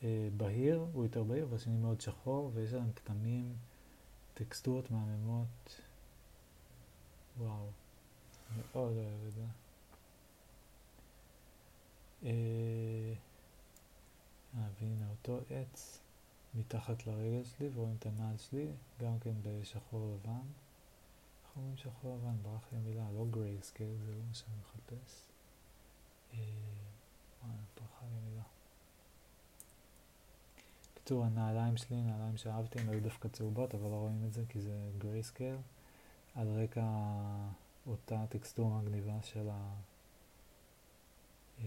[0.03, 3.57] אה, בהיר, הוא יותר בהיר, והשני מאוד שחור, ויש להם כתמים,
[4.35, 5.81] טקסטורות מהממות.
[7.38, 7.66] וואו,
[8.56, 9.44] מאוד אוהב את זה.
[12.22, 13.12] אה,
[14.56, 16.00] אה, והנה אותו עץ
[16.54, 18.66] מתחת לרגל שלי, ורואים את הנעל שלי,
[19.00, 20.46] גם כן בשחור לבן.
[21.44, 22.37] איך אומרים שחור לבן?
[22.42, 25.22] ברח לי המילה, לא grayscale, זה לא מה שאני מחפש.
[26.34, 26.38] אה,
[27.76, 28.42] ברחה לי המילה.
[30.94, 34.61] בקיצור, הנעליים שלי, נעליים שאהבתי, הם היו דווקא צהובות, אבל לא רואים את זה כי
[34.61, 35.56] זה grayscale.
[36.34, 36.84] על רקע
[37.88, 39.74] אותה טקסטורה מגניבה של ה...
[41.61, 41.66] אמ,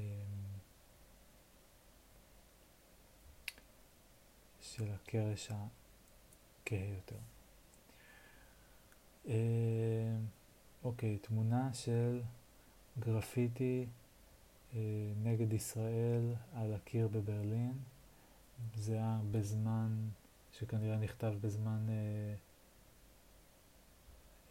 [4.61, 7.19] של הקרש הכהה יותר.
[9.25, 10.25] אמ,
[10.83, 12.21] אוקיי, תמונה של
[12.99, 13.85] גרפיטי
[14.75, 14.79] אה,
[15.23, 17.73] נגד ישראל על הקיר בברלין.
[18.75, 20.09] זה היה בזמן,
[20.53, 22.33] שכנראה נכתב בזמן אה,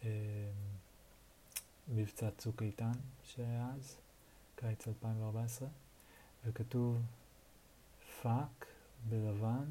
[0.03, 0.51] אה,
[1.87, 2.91] מבצע צוק איתן
[3.23, 3.97] שהיה אז,
[4.55, 5.67] קיץ 2014,
[6.45, 7.01] וכתוב
[8.21, 8.65] fuck
[9.09, 9.65] בלבן,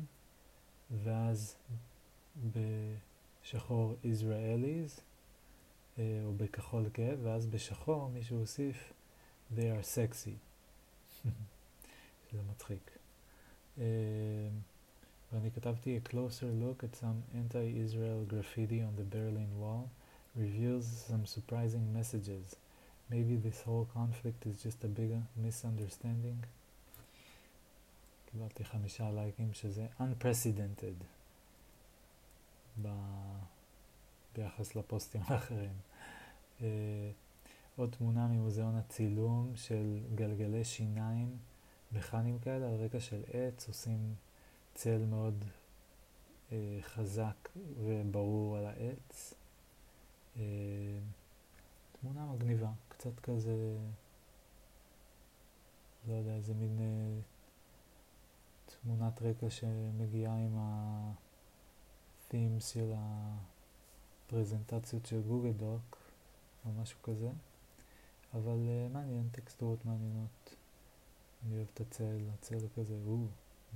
[1.05, 1.57] ואז
[2.53, 5.01] בשחור Israelis,
[5.99, 8.93] אה, או בכחול כאב, ואז בשחור מישהו הוסיף
[9.57, 10.37] they are sexy,
[12.31, 12.91] שזה מצחיק.
[13.77, 13.81] Uh,
[15.33, 20.00] ואני כתבתי a closer look at some anti-Israel graffiti on the Berlin wall
[20.37, 22.57] reveals some surprising messages.
[23.11, 26.47] Maybe this whole conflict is just a big misunderstanding.
[28.33, 31.05] קיבלתי חמישה לייקים שזה unprecedented
[32.83, 32.89] ב...
[34.37, 35.73] ביחס לפוסטים האחרים.
[36.59, 36.63] Uh,
[37.77, 41.39] עוד תמונה ממוזיאון הצילום של גלגלי שיניים
[41.93, 44.15] מכניים כאלה על רקע של עץ, עושים
[44.75, 47.49] צל מאוד uh, חזק
[47.85, 49.35] וברור על העץ.
[50.37, 50.43] אה,
[52.01, 53.77] תמונה מגניבה, קצת כזה,
[56.09, 57.21] לא יודע, איזה מין אה,
[58.67, 62.93] תמונת רקע שמגיעה עם ה-themes של
[64.27, 65.97] הפרזנטציות של גוגל דוק,
[66.67, 67.31] או משהו כזה,
[68.35, 70.55] אבל uh, מעניין, טקסטורות מעניינות.
[71.47, 73.29] אני אוהב את הצל, הצל כזה, הוא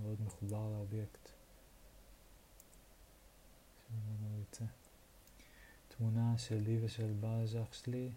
[0.03, 1.29] מאוד מחובר לאובייקט.
[3.88, 4.64] שממנו יוצא.
[5.98, 8.11] תמונה שלי ושל בלז'ח שלי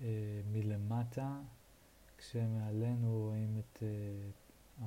[0.00, 1.40] אה, מלמטה,
[2.18, 3.82] כשמעלינו רואים את
[4.80, 4.86] אה,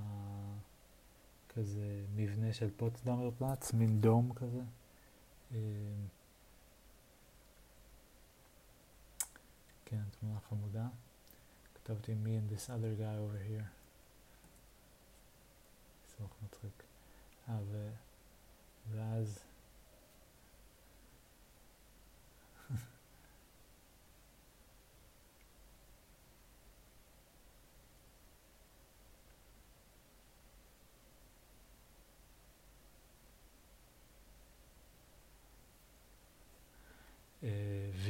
[1.49, 4.61] כזה מבנה של פוטסדאמר פלאץ, מין דום כזה.
[5.51, 5.57] אה,
[9.85, 10.87] כן, תמונה חמודה.
[11.75, 13.67] כתבתי me and this other guy over here.
[16.17, 16.83] סמוך מצחיק.
[17.49, 17.59] אה.
[18.91, 19.50] ואז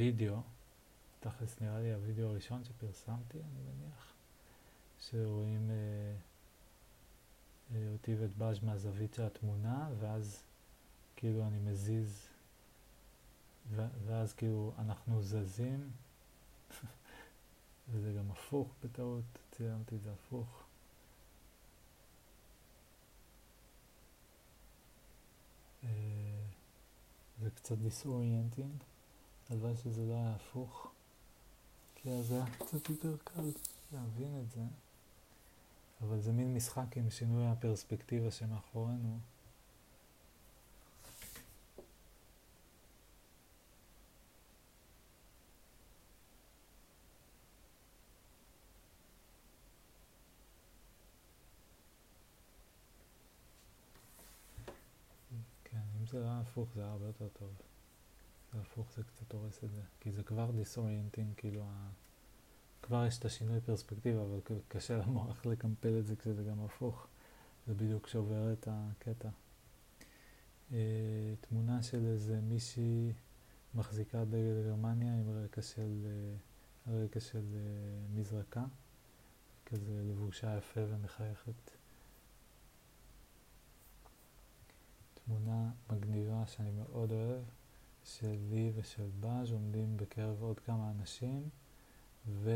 [0.02, 0.40] וידאו,
[1.20, 4.14] תכלס נראה לי הוידאו הראשון שפרסמתי, אני מניח,
[5.00, 5.76] שרואים אה,
[7.74, 10.42] אה, אותי ואת בז' מהזווית של התמונה, ואז
[11.16, 12.28] כאילו אני מזיז,
[14.06, 15.90] ואז כאילו אנחנו זזים,
[17.90, 20.62] וזה גם הפוך בטעות, צילמתי את זה הפוך.
[25.84, 25.88] אה,
[27.42, 28.91] זה קצת disorienting.
[29.52, 30.92] הלוואי שזה לא היה הפוך,
[31.94, 33.50] כי אז היה קצת יותר קל
[33.92, 34.60] להבין את זה.
[36.02, 39.18] אבל זה מין משחק עם שינוי הפרספקטיבה שמאחורינו.
[55.64, 57.71] כן, אם זה לא היה הפוך זה היה הרבה יותר טוב.
[58.52, 61.90] זה הפוך זה קצת הורס את זה, כי זה כבר disorienting, כאילו, ה...
[62.82, 67.06] כבר יש את השינוי פרספקטיבה, אבל קשה למוח לקמפל את זה כשזה גם הפוך.
[67.66, 69.28] זה בדיוק שובר את הקטע.
[70.72, 73.12] אה, תמונה של איזה מישהי
[73.74, 77.60] מחזיקה דגל גרמניה עם רקע של, אה, רקע של אה,
[78.14, 78.64] מזרקה,
[79.66, 81.70] כזה לבושה יפה ומחייכת.
[85.14, 87.42] תמונה מגניבה שאני מאוד אוהב,
[88.04, 91.48] של לי ושל באז עומדים בקרב עוד כמה אנשים,
[92.42, 92.54] ויש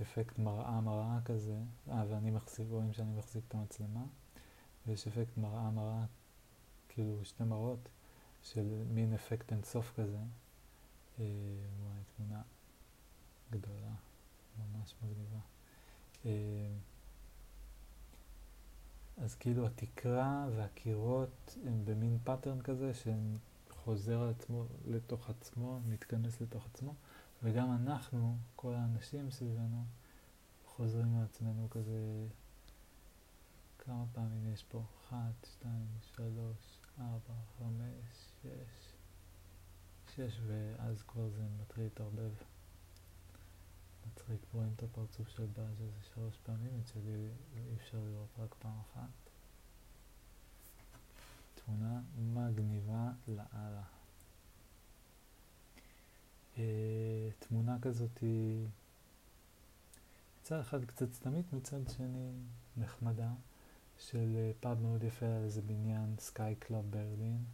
[0.00, 1.58] אפקט מראה מראה כזה,
[1.90, 4.04] אה, ואני מחזיק, רואים שאני מחזיק את המצלמה,
[4.86, 6.04] ויש אפקט מראה מראה,
[6.88, 7.88] כאילו שתי מראות,
[8.42, 10.18] של מין אפקט אינסוף כזה.
[11.20, 11.24] אה,
[11.82, 12.42] וואי, תמונה
[13.50, 13.94] גדולה,
[14.58, 15.38] ממש מגניבה.
[16.26, 16.30] אה,
[19.16, 23.47] אז כאילו התקרה והקירות הם במין pattern כזה שחוזר
[23.92, 26.94] על עצמו לתוך עצמו, מתכנס לתוך עצמו,
[27.42, 29.84] וגם אנחנו, כל האנשים סביבנו,
[30.66, 32.26] חוזרים על עצמנו כזה,
[33.78, 34.82] כמה פעמים יש פה?
[35.08, 38.94] אחת, שתיים, שלוש, ארבע, חמש, שש,
[40.14, 42.32] שש, ואז כבר זה מתחיל להתערבב.
[44.06, 48.54] מצחיק, רואים את הפרצוף של באז איזה שלוש פעמים, את שלי אי אפשר לראות רק
[48.58, 49.27] פעם אחת.
[51.68, 53.82] תמונה מגניבה לאללה.
[56.58, 58.66] אה, תמונה כזאת היא
[60.40, 62.32] מצד אחד קצת סתמית, מצד שני
[62.76, 63.30] נחמדה,
[63.98, 67.44] של אה, פאב מאוד יפה על איזה בניין Sky Club Berlin,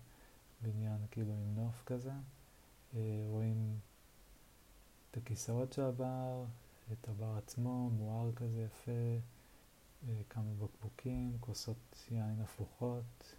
[0.62, 2.12] בניין כאילו עם נוף כזה.
[2.94, 3.78] אה, רואים
[5.10, 6.44] את הכיסאות של הבר,
[6.92, 9.18] את הבר עצמו, מואר כזה יפה,
[10.30, 13.34] כמה בקבוקים, כוסות יין הפוכות,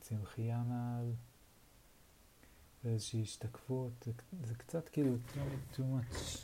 [0.00, 1.12] צמחייה מעל,
[2.84, 4.12] ואיזושהי השתקפות, זה,
[4.46, 6.38] זה קצת כאילו too, too much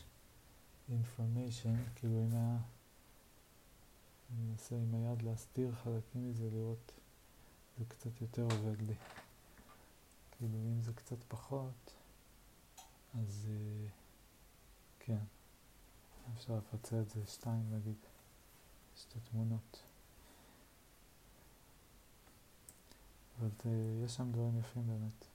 [0.90, 2.58] information, כאילו אם היה,
[4.30, 6.92] אני מנסה עם היד להסתיר חלקים מזה, לראות,
[7.78, 8.94] זה קצת יותר עובד לי.
[10.30, 11.94] כאילו אם זה קצת פחות,
[13.14, 13.90] אז uh,
[15.00, 15.24] כן,
[16.35, 17.96] אפשר לפצל את זה שתיים נגיד,
[18.96, 19.91] שתי תמונות.
[23.42, 25.26] אבל uh, יש שם דברים יפים באמת.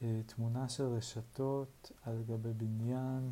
[0.00, 3.30] Uh, תמונה של רשתות על גבי בניין,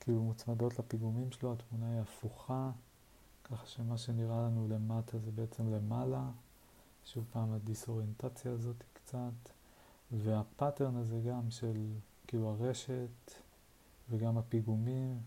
[0.00, 2.70] כאילו מוצמדות לפיגומים שלו, התמונה היא הפוכה,
[3.44, 6.30] ככה שמה שנראה לנו למטה זה בעצם למעלה.
[7.04, 9.50] שוב פעם הדיסאוריינטציה הזאת קצת,
[10.12, 11.86] והפאטרן הזה גם של
[12.26, 13.32] כאילו הרשת
[14.10, 15.20] וגם הפיגומים,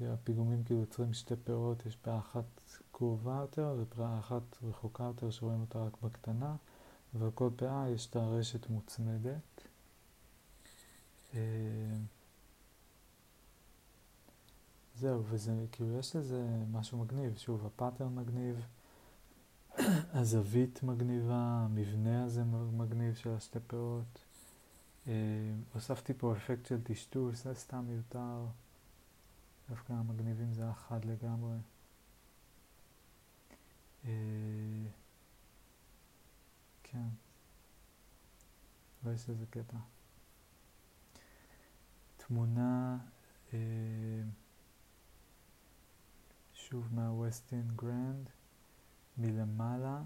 [0.00, 2.44] הפיגומים כאילו יוצרים שתי פאות, יש פאה אחת
[2.92, 6.56] קרובה יותר ופאה אחת רחוקה יותר שרואים אותה רק בקטנה,
[7.14, 9.68] ועל פאה יש את הרשת מוצמדת.
[11.34, 11.40] אה,
[14.96, 18.66] זהו, וזה כאילו יש לזה משהו מגניב, שוב הפאטרן מגניב,
[20.12, 24.18] הזווית מגניבה, המבנה הזה מגניב של השתי פאות.
[25.06, 25.12] אה,
[25.74, 28.46] הוספתי פה אפקט של טשטוש, זה סתם מיותר.
[29.70, 31.56] דווקא המגניבים זה אחד לגמרי.
[34.04, 34.10] אה,
[36.92, 37.08] כן.
[39.04, 39.76] ויש איזה קטע.
[42.16, 42.98] תמונה,
[43.52, 43.58] אה,
[46.54, 48.30] שוב מהווסטין גרנד,
[49.18, 50.02] מלמעלה.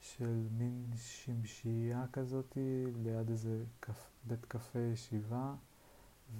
[0.00, 5.54] של מין שמשייה כזאתי ליד איזה קפ, בית קפה ישיבה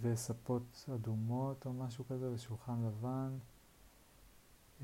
[0.00, 3.38] וספות אדומות או משהו כזה ושולחן לבן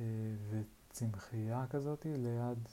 [0.01, 0.05] אה,
[0.51, 2.69] וצמחייה כזאתי ליד,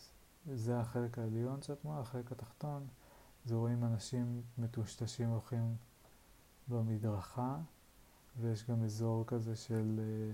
[0.45, 2.87] זה החלק העליון של התמונה, החלק התחתון
[3.45, 5.75] זה רואים אנשים מטושטשים הולכים
[6.67, 7.57] במדרכה
[8.39, 10.33] ויש גם אזור כזה של אה,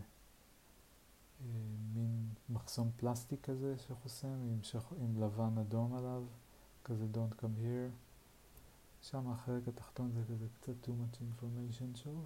[1.93, 4.93] מין מחסום פלסטיק כזה שחוסם עם, שח...
[4.99, 6.23] עם לבן אדום עליו,
[6.84, 7.91] כזה Don't come here.
[9.01, 12.25] שם החלק התחתון זה כזה קצת too much information שוב.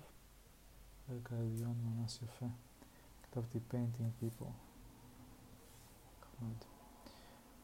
[1.05, 2.47] החלק העליון ממש יפה.
[3.23, 4.51] כתבתי painting people.
[6.21, 6.70] נחמד.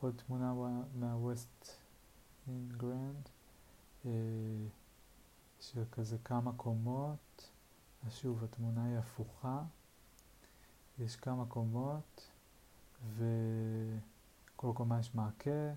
[0.01, 0.53] עוד תמונה
[2.79, 3.29] Grand,
[4.05, 4.11] אה,
[5.59, 7.49] של כזה כמה קומות.
[8.07, 9.63] אז שוב, התמונה היא הפוכה.
[10.99, 12.31] יש כמה קומות,
[13.15, 15.73] וכל קומה יש מעקה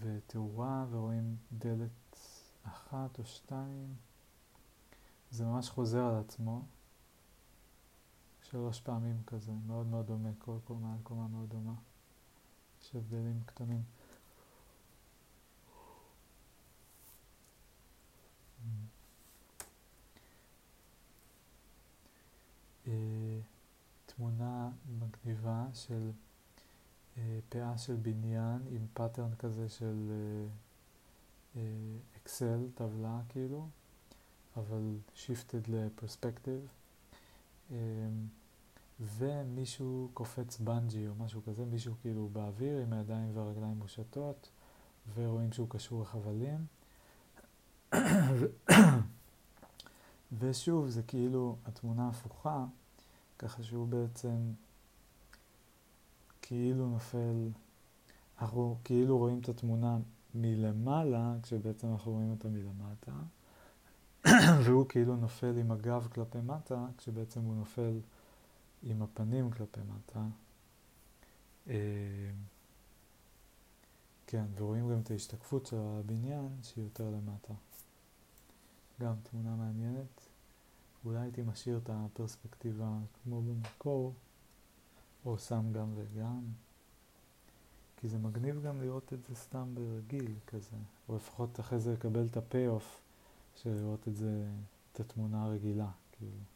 [0.00, 2.16] ותאורה, ורואים דלת
[2.62, 3.94] אחת או שתיים.
[5.30, 6.62] זה ממש חוזר על עצמו,
[8.42, 11.74] שלוש פעמים כזה, מאוד מאוד דומה, כל קומה על קומה מאוד דומה.
[12.94, 13.82] הבדלים קטנים.
[22.86, 22.92] אה,
[24.06, 26.10] תמונה מגניבה של
[27.18, 30.10] אה, פאה של בניין עם pattern כזה של
[31.56, 31.62] אה,
[32.16, 33.66] Excel, טבלה כאילו,
[34.56, 36.68] אבל שיפטד לפרספקטיב.
[39.00, 44.48] ומישהו קופץ בנג'י או משהו כזה, מישהו כאילו באוויר עם הידיים והרגליים מושטות,
[45.14, 46.66] ורואים שהוא קשור לחבלים.
[50.38, 52.64] ושוב, זה כאילו התמונה הפוכה,
[53.38, 54.52] ככה שהוא בעצם
[56.42, 57.48] כאילו נופל,
[58.40, 59.98] אנחנו כאילו רואים את התמונה
[60.34, 63.12] מלמעלה, כשבעצם אנחנו רואים אותה מלמטה,
[64.64, 67.98] והוא כאילו נופל עם הגב כלפי מטה, כשבעצם הוא נופל
[68.82, 70.26] עם הפנים כלפי מטה.
[71.68, 72.30] אה,
[74.26, 77.54] כן, ורואים גם את ההשתקפות של הבניין שהיא יותר למטה.
[79.00, 80.28] גם תמונה מעניינת.
[81.04, 84.14] אולי הייתי משאיר את הפרספקטיבה כמו במקור,
[85.24, 86.40] או שם גם וגם.
[87.96, 90.76] כי זה מגניב גם לראות את זה סתם ברגיל כזה,
[91.08, 93.00] או לפחות אחרי זה לקבל את הפי-אוף
[93.56, 94.46] של לראות את זה,
[94.92, 96.51] את התמונה הרגילה, כאילו.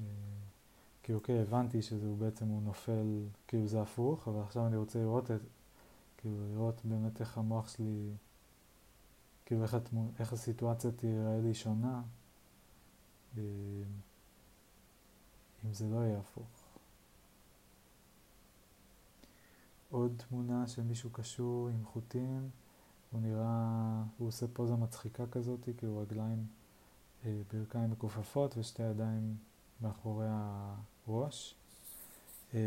[0.00, 0.04] אה,
[1.02, 5.30] כי אוקיי, הבנתי שזה בעצם הוא נופל, כאילו זה הפוך, אבל עכשיו אני רוצה לראות
[5.30, 5.40] את,
[6.16, 8.10] כאילו לראות באמת איך המוח שלי,
[9.46, 12.02] כאילו איך, התמונה, איך הסיטואציה תראה לי שונה,
[13.38, 13.42] אה,
[15.64, 16.62] אם זה לא יהיה הפוך.
[19.90, 22.50] עוד תמונה של מישהו קשור עם חוטים,
[23.10, 26.46] הוא נראה, הוא עושה פוזה מצחיקה כזאת, כאילו רגליים,
[27.24, 29.36] אה, ברכיים מכופפות ושתי ידיים
[29.82, 31.54] מאחורי הראש.
[32.54, 32.60] אה,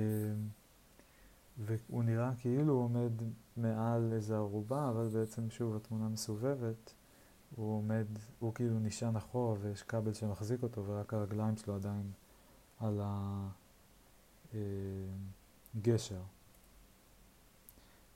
[1.57, 3.11] והוא נראה כאילו הוא עומד
[3.57, 6.93] מעל איזה ערובה, אבל בעצם שוב התמונה מסובבת.
[7.55, 8.05] הוא עומד,
[8.39, 12.11] הוא כאילו נשען אחורה ויש כבל שמחזיק אותו ורק הרגליים שלו עדיין
[12.80, 13.01] על
[14.53, 16.16] הגשר.
[16.16, 16.22] אה,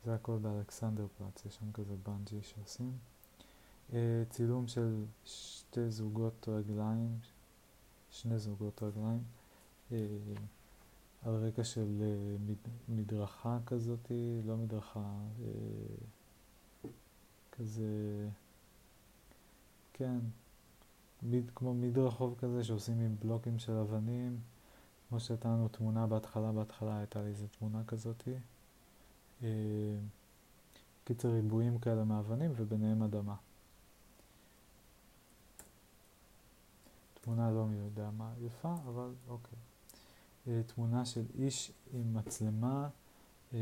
[0.05, 2.97] זה הכל באלכסנדר פלאץ, יש שם כזה בנג'י שעושים.
[3.93, 7.19] אה, צילום של שתי זוגות רגליים,
[8.11, 9.23] שני זוגות רגליים,
[9.91, 9.97] אה,
[11.25, 12.01] על רקע של
[12.89, 14.11] מדרכה כזאת,
[14.45, 15.19] לא מדרכה,
[17.51, 17.85] כזה...
[19.93, 20.19] כן,
[21.21, 24.39] מיד, כמו מדרחוב כזה שעושים עם בלוקים של אבנים,
[25.09, 28.33] כמו שהייתה לנו תמונה בהתחלה, בהתחלה הייתה לי איזה תמונה כזאתי.
[29.43, 29.47] אה,
[31.03, 33.35] קיצר ריבועים כאלה מאבנים וביניהם אדמה.
[37.29, 39.59] תמונה לא מי יודע מה יפה, אבל אוקיי.
[40.47, 42.89] אה, תמונה של איש עם מצלמה,
[43.53, 43.59] אה,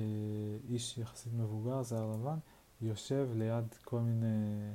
[0.69, 2.37] איש יחסית מבוגר, זר לבן,
[2.81, 4.73] יושב ליד כל מיני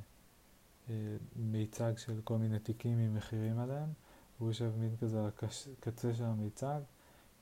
[1.35, 3.89] מיצג של כל מיני תיקים עם מחירים עליהם,
[4.37, 6.81] הוא יושב מין כזה על הקצה של המיצג,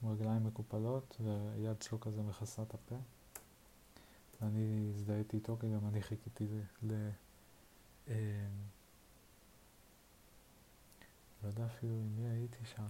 [0.03, 2.97] עם רגליים מקופלות, והיד שלו כזה מכסה את הפה.
[4.41, 6.47] ואני הזדהיתי איתו, כי גם אני חיכיתי
[6.83, 7.09] ל...
[11.43, 12.89] לא יודע אפילו עם מי הייתי שם.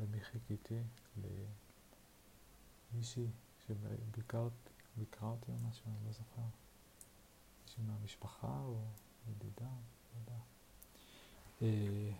[0.00, 0.78] למי חיכיתי?
[2.94, 3.26] למישהי
[3.66, 6.42] שביקרה אותי או משהו, אני לא זוכר.
[7.62, 8.84] מישהי מהמשפחה או
[9.30, 10.38] ידידה, לא יודע.
[11.62, 12.12] אה,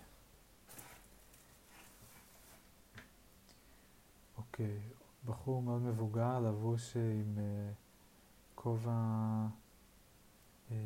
[4.36, 4.80] אוקיי,
[5.24, 7.72] בחור מאוד מבוגר, לבוש עם אה,
[8.54, 9.46] כובע,
[10.70, 10.76] אה,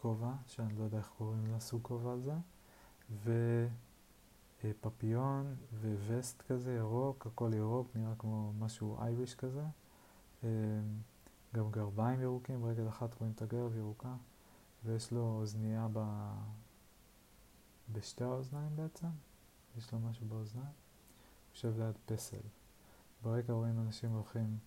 [0.00, 2.34] כובע, שאני לא יודע איך קוראים לסוג כובע הזה,
[4.64, 5.54] ופפיון
[6.06, 9.64] ווסט כזה ירוק, הכל ירוק, נראה כמו משהו אייריש כזה.
[11.54, 14.14] גם גרביים ירוקים, ברגל אחת רואים את הגרב ירוקה,
[14.84, 16.30] ויש לו אוזנייה ב...
[17.92, 19.06] בשתי האוזניים בעצם,
[19.78, 20.72] יש לו משהו באוזניים,
[21.54, 22.36] יושב ליד פסל.
[23.22, 24.58] ברקע רואים אנשים הולכים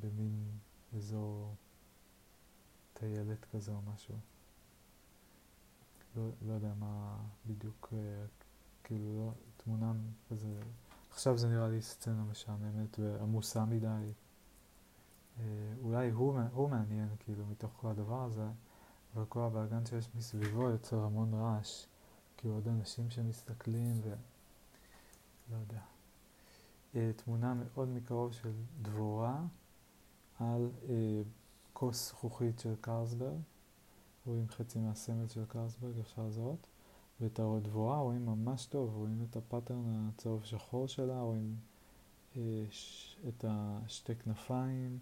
[0.00, 0.44] במין
[0.96, 1.54] אזור
[2.98, 4.14] טיילת כזה או משהו.
[6.16, 7.16] לא, לא יודע מה
[7.46, 8.26] בדיוק, אה,
[8.84, 9.92] כאילו לא, תמונה
[10.30, 10.48] כזה,
[11.10, 14.12] עכשיו זה נראה לי סצנה משעממת ועמוסה מדי.
[15.38, 15.44] אה,
[15.82, 18.48] אולי הוא, הוא מעניין כאילו מתוך כל הדבר הזה,
[19.14, 21.86] אבל כל הבאגן שיש מסביבו יוצר המון רעש,
[22.36, 24.14] כאילו עוד אנשים שמסתכלים ו...
[25.52, 25.80] לא יודע.
[26.94, 29.40] אה, תמונה מאוד מקרוב של דבורה
[30.38, 30.70] על
[31.78, 33.40] כוס זכוכית של קרסברג,
[34.26, 36.66] רואים חצי מהסמל של קרסברג, אפשר לזהות,
[37.20, 41.56] ואת הדבורה רואים ממש טוב, רואים את הפאטרן הצהוב שחור שלה, רואים
[42.36, 44.98] אה, ש, את השתי כנפיים,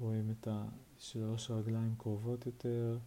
[0.00, 2.98] רואים את השלוש רגליים קרובות יותר,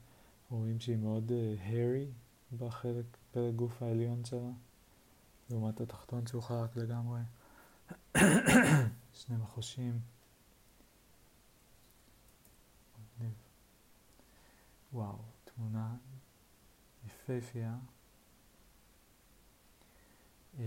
[0.50, 4.52] רואים שהיא מאוד הרי uh, בחלק, הפלג גוף העליון שלה,
[5.50, 7.22] לעומת התחתון שהוא חרק לגמרי.
[9.20, 10.17] שני מחושים.
[14.94, 15.96] וואו, תמונה
[17.06, 17.76] יפהפייה.
[20.60, 20.64] אמ,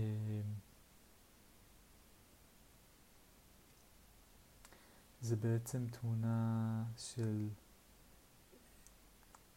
[5.21, 7.49] זה בעצם תמונה של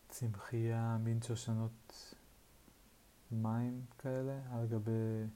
[0.08, 2.14] צמחייה, מין שושנות
[3.30, 5.26] מים כאלה, על גבי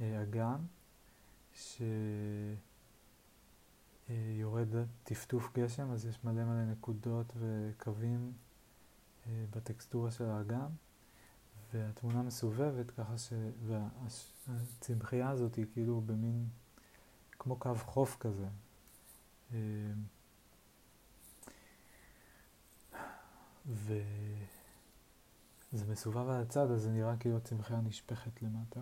[0.00, 0.66] אה, אגם,
[4.06, 4.68] שיורד
[5.04, 8.32] טפטוף גשם, אז יש מלא מלא נקודות וקווים
[9.26, 10.68] אה, בטקסטורה של האגם,
[11.74, 13.32] והתמונה מסובבת ככה ש...
[14.46, 16.46] והצמחייה הזאת היא כאילו במין,
[17.38, 18.46] כמו קו חוף כזה.
[19.54, 19.58] אה,
[23.66, 24.04] וזה
[25.88, 28.80] מסובב על הצד, אז זה נראה כאילו הצמחייה נשפכת למטה.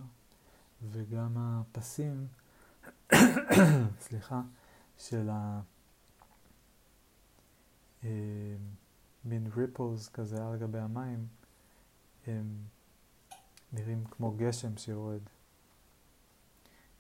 [0.91, 2.27] וגם הפסים,
[4.07, 4.43] סליחה,
[4.99, 5.61] של ה...
[8.05, 8.57] אה,
[9.24, 11.26] מין ריפלס כזה על גבי המים,
[12.26, 12.64] הם
[13.72, 15.20] נראים כמו גשם שיורד.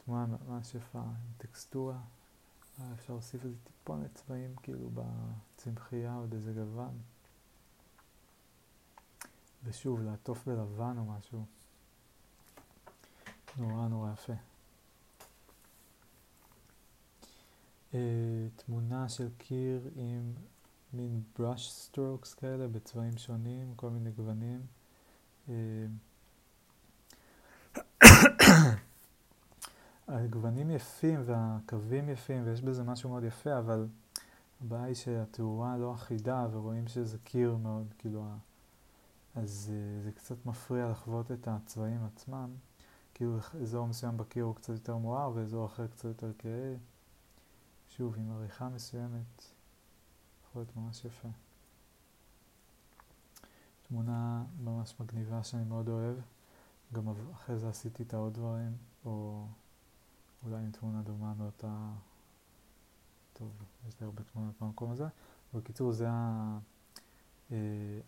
[0.04, 1.98] תמונה ממש יפה, עם טקסטורה.
[2.94, 6.98] אפשר להוסיף איזה טיפונת צבעים כאילו בצמחייה, עוד איזה גוון.
[9.64, 11.44] ושוב, לעטוף בלבן או משהו.
[13.56, 14.32] נורא נורא יפה.
[14.32, 14.36] Uh,
[18.56, 20.32] תמונה של קיר עם
[20.92, 24.60] מין brush strokes כאלה בצבעים שונים, כל מיני גוונים.
[25.48, 25.52] Uh,
[30.08, 33.86] הגוונים יפים והקווים יפים ויש בזה משהו מאוד יפה, אבל
[34.60, 38.24] הבעיה היא שהתאורה לא אחידה ורואים שזה קיר מאוד, כאילו
[39.34, 42.50] אז uh, זה קצת מפריע לחוות את הצבעים עצמם.
[43.14, 46.74] כאילו אזור מסוים בקיר הוא קצת יותר מואר ואזור אחר קצת יותר כהה.
[47.96, 49.44] שוב, עם עריכה מסוימת,
[50.44, 51.28] יכול להיות ממש יפה.
[53.88, 56.16] תמונה ממש מגניבה שאני מאוד אוהב.
[56.92, 59.46] גם אחרי זה עשיתי איתה עוד דברים, או
[60.44, 61.92] אולי עם תמונה דומה מאותה...
[63.32, 63.50] טוב,
[63.88, 65.06] יש לי הרבה תמונות במקום הזה.
[65.54, 66.58] בקיצור, זה ה...
[67.52, 67.98] אה,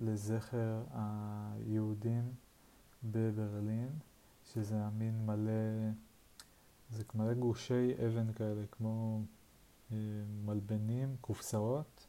[0.00, 2.32] לזכר היהודים
[3.04, 3.88] בברלין,
[4.44, 5.90] שזה המין מלא,
[6.90, 9.22] זה מלא גושי אבן כאלה, כמו
[9.92, 9.96] אה,
[10.44, 12.06] מלבנים, קופסאות,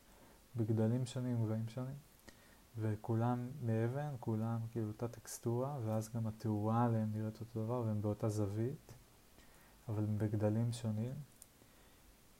[0.56, 1.96] בגדלים שונים ובגעים שונים.
[2.78, 8.30] וכולם מאבן, כולם כאילו אותה טקסטורה, ואז גם התאורה עליהם נראית אותו דבר, והם באותה
[8.30, 8.94] זווית,
[9.88, 11.14] אבל הם בגדלים שונים.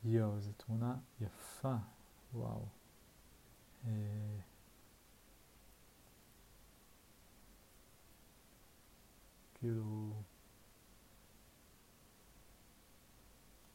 [0.04, 1.74] יואו, זו תמונה יפה,
[2.34, 2.66] וואו.
[3.86, 3.90] אה,
[9.54, 10.12] כאילו,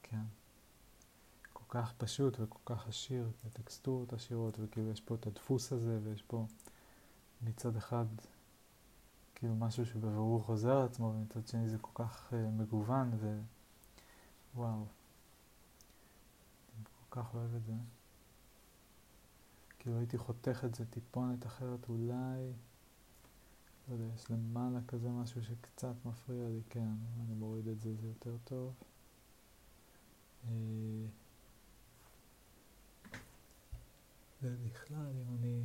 [0.03, 0.23] כן,
[1.53, 6.21] כל כך פשוט וכל כך עשיר, הטקסטורות עשירות, וכאילו יש פה את הדפוס הזה, ויש
[6.21, 6.45] פה
[7.41, 8.05] מצד אחד
[9.35, 13.11] כאילו משהו שבבירור חוזר על עצמו, ומצד שני זה כל כך uh, מגוון,
[14.55, 14.85] ווואו,
[16.75, 17.73] אני כל כך אוהב את זה.
[19.79, 22.51] כאילו הייתי חותך את זה טיפונת אחרת אולי,
[23.87, 26.93] לא יודע, יש למעלה כזה משהו שקצת מפריע לי, כן,
[27.25, 28.73] אני מוריד את זה, זה יותר טוב.
[34.43, 35.63] ובכלל, אם אני...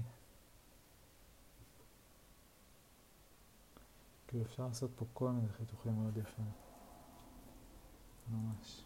[4.29, 6.51] כאילו אפשר לעשות פה כל מיני חיתוכים מאוד יפים.
[8.31, 8.85] ממש.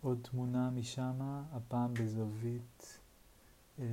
[0.00, 1.20] עוד תמונה משם,
[1.52, 2.98] הפעם בזווית
[3.78, 3.84] אה,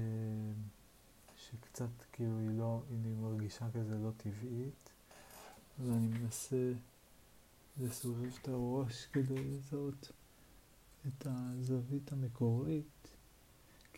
[1.35, 4.89] שקצת כאילו היא לא, היא מרגישה כזה לא טבעית,
[5.79, 6.73] ואני מנסה
[7.77, 10.11] לסובב את הראש כדי לזהות
[11.07, 13.00] את הזווית המקורית.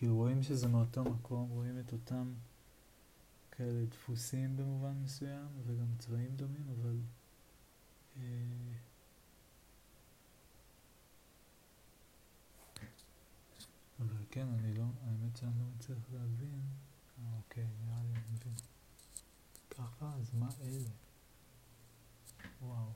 [0.03, 2.33] כאילו רואים שזה מאותו מקום, רואים את אותם
[3.51, 6.99] כאלה דפוסים במובן מסוים, וגם צבעים דומים, אבל...
[8.17, 8.23] אה,
[13.99, 16.61] אבל כן, אני לא, האמת שאני לא מצליח להבין.
[17.19, 18.53] אה, אוקיי, נראה לי אני מבין.
[19.69, 20.89] ככה, אז מה אלה?
[22.61, 22.91] וואו.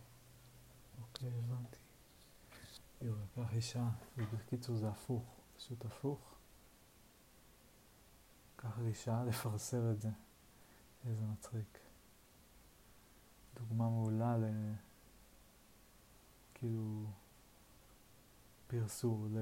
[1.01, 1.77] אוקיי, הבנתי.
[3.01, 3.89] יואו, לקח אישה.
[4.17, 5.23] בקיצור, זה הפוך.
[5.57, 6.36] פשוט הפוך.
[8.57, 10.09] לקח לי שעה לפרסם את זה.
[11.05, 11.79] איזה מצחיק.
[13.55, 14.43] דוגמה מעולה ל...
[16.53, 17.05] כאילו...
[18.67, 19.37] פרסור, ל...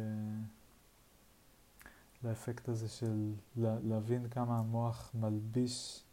[2.24, 6.04] לאפקט הזה של להבין כמה המוח מלביש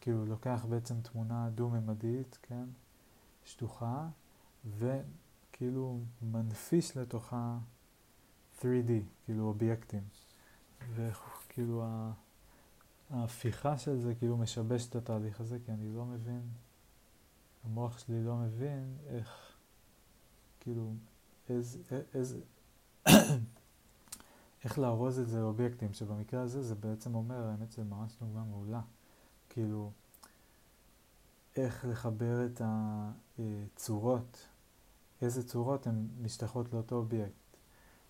[0.00, 2.64] כאילו לוקח בעצם תמונה דו-ממדית, כן,
[3.44, 4.08] שטוחה,
[4.78, 7.58] וכאילו מנפיש לתוכה
[8.58, 8.90] 3D,
[9.24, 10.02] כאילו אובייקטים.
[10.94, 11.84] וכאילו
[13.10, 16.42] ההפיכה של זה כאילו משבש את התהליך הזה, כי אני לא מבין,
[17.64, 19.56] המוח שלי לא מבין איך,
[20.60, 20.92] כאילו,
[21.48, 22.40] איזה, איזה,
[24.64, 28.80] איך לארוז את זה לאובייקטים, שבמקרה הזה זה בעצם אומר, האמת שזה ממש דוגמה מעולה,
[29.48, 29.90] כאילו,
[31.56, 32.62] איך לחבר את
[33.38, 34.46] הצורות,
[35.22, 37.45] איזה צורות הן משתייכות לאותו אובייקט.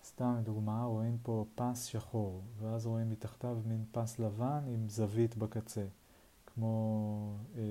[0.07, 5.85] סתם לדוגמה, רואים פה פס שחור, ואז רואים מתחתיו מין פס לבן עם זווית בקצה,
[6.45, 7.61] כמו אה,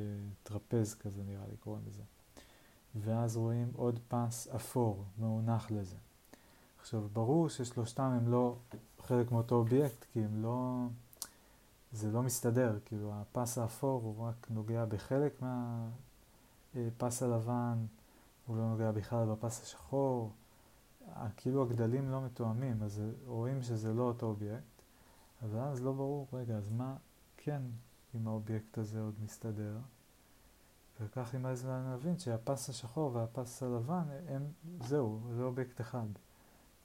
[0.43, 2.03] טרפז כזה נראה לי קוראים לזה.
[2.95, 5.97] ואז רואים עוד פס אפור, מאונח לזה.
[6.81, 8.57] עכשיו, ברור ששלושתם הם לא
[9.01, 10.87] חלק מאותו אובייקט, כי הם לא...
[11.93, 15.43] זה לא מסתדר, כאילו הפס האפור הוא רק נוגע בחלק
[16.75, 17.87] מהפס הלבן,
[18.47, 20.31] הוא לא נוגע בכלל בפס השחור,
[21.37, 24.83] כאילו הגדלים לא מתואמים, אז רואים שזה לא אותו אובייקט,
[25.43, 26.97] אבל אז לא ברור, רגע, אז מה
[27.37, 27.63] כן
[28.15, 29.79] עם האובייקט הזה עוד מסתדר?
[31.01, 34.47] וכך עם הזמן נבין שהפס השחור והפס הלבן הם,
[34.81, 36.07] זהו, זה אובייקט אחד.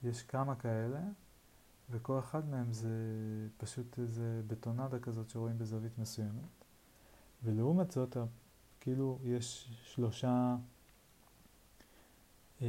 [0.04, 1.02] יש כמה כאלה,
[1.90, 2.90] וכל אחד מהם זה
[3.58, 6.66] פשוט איזה בטונדה כזאת שרואים בזווית מסוימת.
[7.44, 8.18] ולעומת זאת,
[8.80, 10.56] כאילו יש שלושה,
[12.62, 12.68] אה,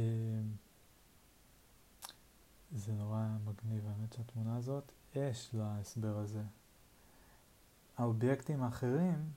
[2.75, 6.43] זה נורא מגניב האמת שהתמונה הזאת, יש להסבר הזה.
[7.97, 9.29] האובייקטים האחרים,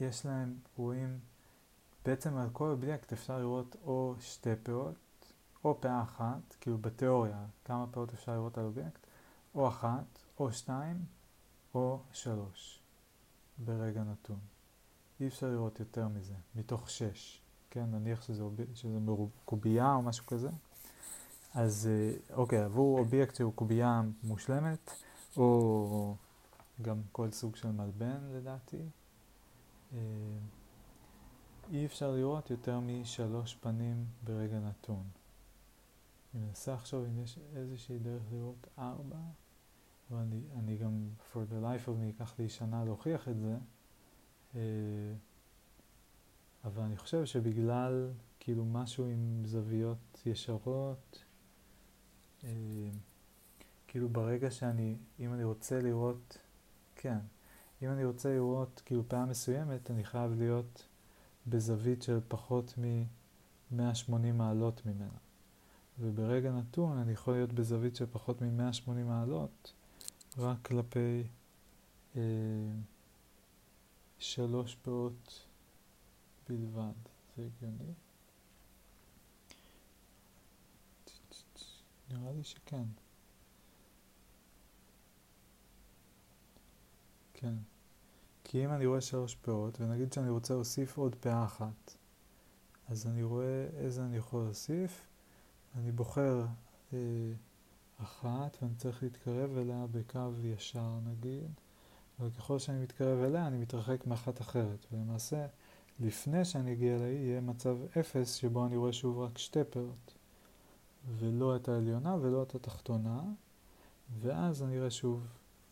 [0.00, 1.18] יש להם, רואים,
[2.04, 5.32] בעצם על כל אובייקט אפשר לראות או שתי פאות,
[5.64, 9.06] או פאה אחת, כאילו בתיאוריה, כמה פאות אפשר לראות על אובייקט,
[9.54, 11.04] או אחת, או שתיים,
[11.74, 12.82] או שלוש,
[13.58, 14.38] ברגע נתון.
[15.20, 18.98] אי אפשר לראות יותר מזה, מתוך שש, כן, נניח שזה, שזה
[19.44, 20.50] קובייה או משהו כזה.
[21.54, 24.90] אז אה, אוקיי, עבור אובייקט שהוא קובייה מושלמת,
[25.36, 26.16] או
[26.82, 28.82] גם כל סוג של מלבן לדעתי,
[29.92, 29.98] אה,
[31.70, 35.04] אי אפשר לראות יותר משלוש פנים ברגע נתון.
[36.34, 39.18] אני מנסה עכשיו אם יש איזושהי דרך לראות ארבע,
[40.10, 40.18] אבל
[40.58, 43.56] אני, גם, for the life of me, ייקח לי שנה להוכיח את זה,
[44.54, 44.60] אה,
[46.64, 51.24] אבל אני חושב שבגלל כאילו משהו עם זוויות ישרות,
[53.86, 56.38] כאילו ברגע שאני, אם אני רוצה לראות,
[56.96, 57.18] כן,
[57.82, 60.86] אם אני רוצה לראות כאילו פעם מסוימת, אני חייב להיות
[61.46, 65.18] בזווית של פחות מ-180 מעלות ממנה.
[66.00, 69.72] וברגע נתון אני יכול להיות בזווית של פחות מ-180 מעלות
[70.38, 71.22] רק כלפי
[72.16, 72.22] אה,
[74.18, 75.46] שלוש פאות
[76.48, 76.92] בלבד.
[77.36, 77.92] זה הגיוני?
[82.10, 82.84] נראה לי שכן.
[87.34, 87.54] כן.
[88.44, 91.96] כי אם אני רואה שלוש פאות, ונגיד שאני רוצה להוסיף עוד פאה אחת,
[92.88, 95.06] אז אני רואה איזה אני יכול להוסיף,
[95.74, 96.46] אני בוחר
[96.92, 96.98] אה,
[98.02, 101.50] אחת ואני צריך להתקרב אליה בקו ישר נגיד,
[102.20, 105.46] וככל שאני מתקרב אליה אני מתרחק מאחת אחרת, ולמעשה
[106.00, 110.14] לפני שאני אגיע אליה יהיה מצב אפס שבו אני רואה שוב רק שתי פאות.
[111.18, 113.22] ולא את העליונה ולא את התחתונה,
[114.20, 115.26] ואז אני אראה שוב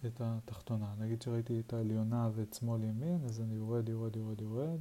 [0.07, 0.95] את התחתונה.
[0.99, 4.81] נגיד שראיתי את העליונה ואת שמאל ימין, אז אני יורד, יורד, יורד, יורד,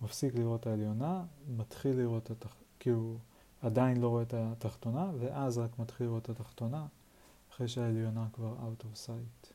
[0.00, 1.24] מפסיק לראות את העליונה,
[1.56, 3.18] מתחיל לראות את התחתונה, כאילו
[3.60, 6.86] עדיין לא רואה את התחתונה, ואז רק מתחיל לראות את התחתונה,
[7.52, 9.52] אחרי שהעליונה כבר out of sight.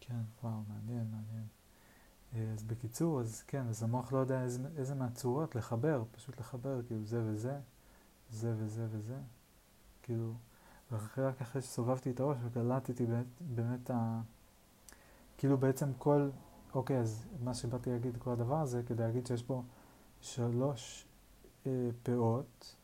[0.00, 1.46] כן, וואו, מעניין, מעניין.
[2.34, 6.80] אה, אז בקיצור, אז כן, אז המוח לא יודע איזה, איזה מהצורות לחבר, פשוט לחבר,
[6.86, 7.58] כאילו זה וזה.
[8.32, 9.16] זה וזה וזה.
[10.02, 10.34] כאילו,
[10.92, 14.20] רק אחרי שסובבתי את הראש וקלטתי באמת, באמת ה...
[15.38, 16.30] כאילו בעצם כל,
[16.74, 19.62] אוקיי, אז מה שבאתי להגיד כל הדבר הזה, כדי להגיד שיש פה
[20.20, 21.06] שלוש
[21.66, 22.76] אה, פאות,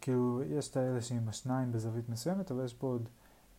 [0.00, 3.08] כאילו יש את האלה שעם השניים בזווית מסוימת, אבל יש פה עוד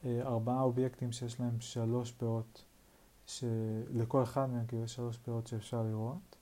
[0.06, 2.64] אה, ארבעה אובייקטים שיש להם שלוש פאות,
[3.26, 6.36] שלכל אחד מהם כאילו יש שלוש פאות שאפשר לראות,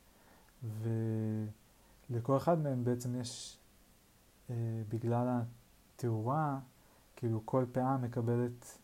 [2.10, 3.58] ולכל אחד מהם בעצם יש
[4.90, 5.42] בגלל
[5.96, 6.60] התאורה,
[7.16, 8.78] כאילו כל פאה מקבלת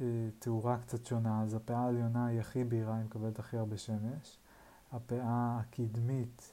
[0.00, 4.38] אה, תאורה קצת שונה, אז הפאה העליונה היא הכי בהירה, היא מקבלת הכי הרבה שמש.
[4.92, 6.52] הפאה הקדמית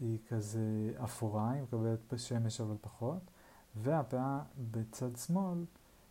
[0.00, 3.30] היא כזה אפורה, היא מקבלת שמש אבל פחות,
[3.76, 5.64] והפאה בצד שמאל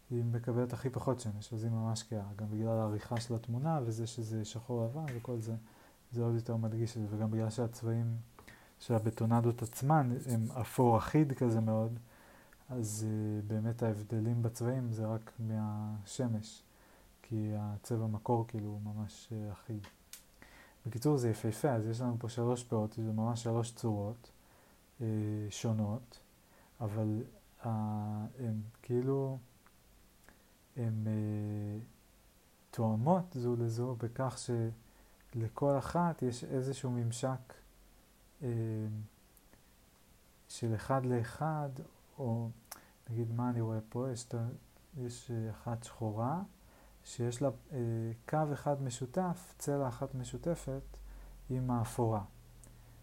[0.10, 4.08] היא מקבלת הכי פחות שמש, אז היא ממש כהה, גם בגלל העריכה של התמונה וזה
[4.08, 5.56] שזה שחור לבן וכל זה,
[6.12, 8.18] זה עוד יותר מדגיש את זה, וגם בגלל שהצבעים
[8.80, 12.00] של הבטונדות עצמן הם אפור אחיד כזה מאוד,
[12.70, 16.64] אז uh, באמת ההבדלים בצבעים זה רק מהשמש,
[17.22, 19.88] כי הצבע מקור כאילו הוא ממש uh, אחיד.
[20.86, 24.32] בקיצור זה יפהפה, אז יש לנו פה שלוש פאות, זה ממש שלוש צורות
[25.00, 25.04] uh,
[25.50, 26.20] שונות,
[26.82, 27.24] אבל
[27.64, 27.68] uh,
[28.40, 29.38] הם כאילו,
[30.78, 31.84] הם uh,
[32.72, 37.54] תואמות זו לזו בכך שלכל אחת יש איזשהו ממשק
[40.48, 41.70] של אחד לאחד,
[42.20, 42.50] או
[43.10, 44.28] נגיד מה אני רואה פה, יש,
[44.98, 46.42] יש אחת שחורה
[47.04, 47.78] שיש לה אה,
[48.30, 50.98] קו אחד משותף, צלע אחת משותפת
[51.50, 52.24] עם האפורה.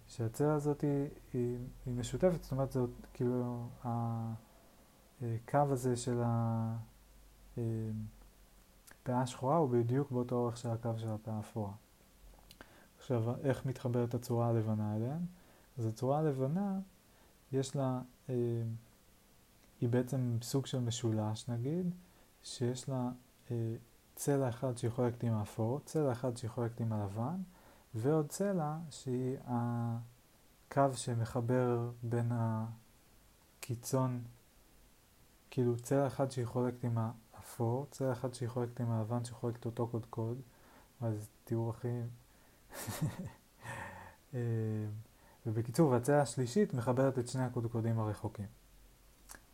[0.07, 6.23] שהצלע הזאת היא, היא, היא משותפת, זאת אומרת, זאת כאילו הקו הזה של
[9.03, 11.73] הפאה השחורה הוא בדיוק באותו אורך של הקו של הפאה האפורה.
[13.05, 15.21] עכשיו, איך מתחברת הצורה הלבנה אליהן?
[15.79, 16.81] אז הצורה הלבנה,
[17.53, 18.35] יש לה אה,
[19.81, 21.91] היא בעצם סוג של משולש נגיד,
[22.43, 23.11] שיש לה
[23.51, 23.75] אה,
[24.15, 27.43] צלע אחד שהיא חולקת עם האפור, צלע אחד שהיא חולקת עם הלבן,
[27.95, 32.33] ועוד צלע שהיא הקו שמחבר בין
[33.61, 34.23] הקיצון,
[35.51, 39.89] כאילו צלע אחד שהיא חולקת עם האפור, צלע אחד שהיא חולקת עם הלבן שחולקת אותו
[39.89, 40.41] קודקוד,
[41.01, 41.89] אז תיאור הכי...
[44.35, 44.41] אה,
[45.47, 48.47] ובקיצור, והצלע השלישית מחברת את שני הקודקודים הרחוקים.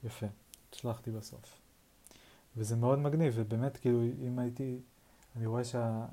[0.05, 0.27] יפה,
[0.68, 1.59] הצלחתי בסוף.
[2.57, 4.81] וזה מאוד מגניב, ובאמת, כאילו, אם הייתי,
[5.37, 6.07] אני רואה שה...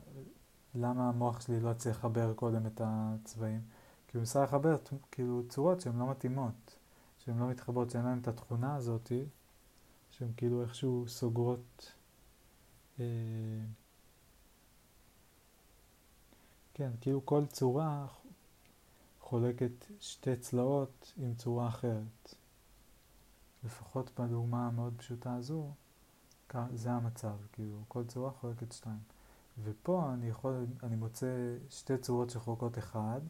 [0.76, 3.62] למה המוח שלי לא צריך לחבר קודם את הצבעים?
[4.08, 4.78] כי הוא ניסה לחבר
[5.12, 6.78] כאילו צורות שהן לא מתאימות,
[7.20, 9.26] שהן לא מתחברות, שאין להן את התכונה הזאתי,
[10.12, 11.92] שהן כאילו איכשהו סוגרות...
[13.00, 13.06] אה,
[16.78, 18.06] כן, כאילו כל צורה
[19.20, 22.36] חולקת שתי צלעות עם צורה אחרת.
[23.64, 25.72] לפחות בדוגמה המאוד פשוטה הזו,
[26.74, 29.00] זה המצב, כאילו כל צורה חולקת שתיים.
[29.64, 33.22] ופה אני יכול, אני מוצא שתי צורות שחולקות אחד,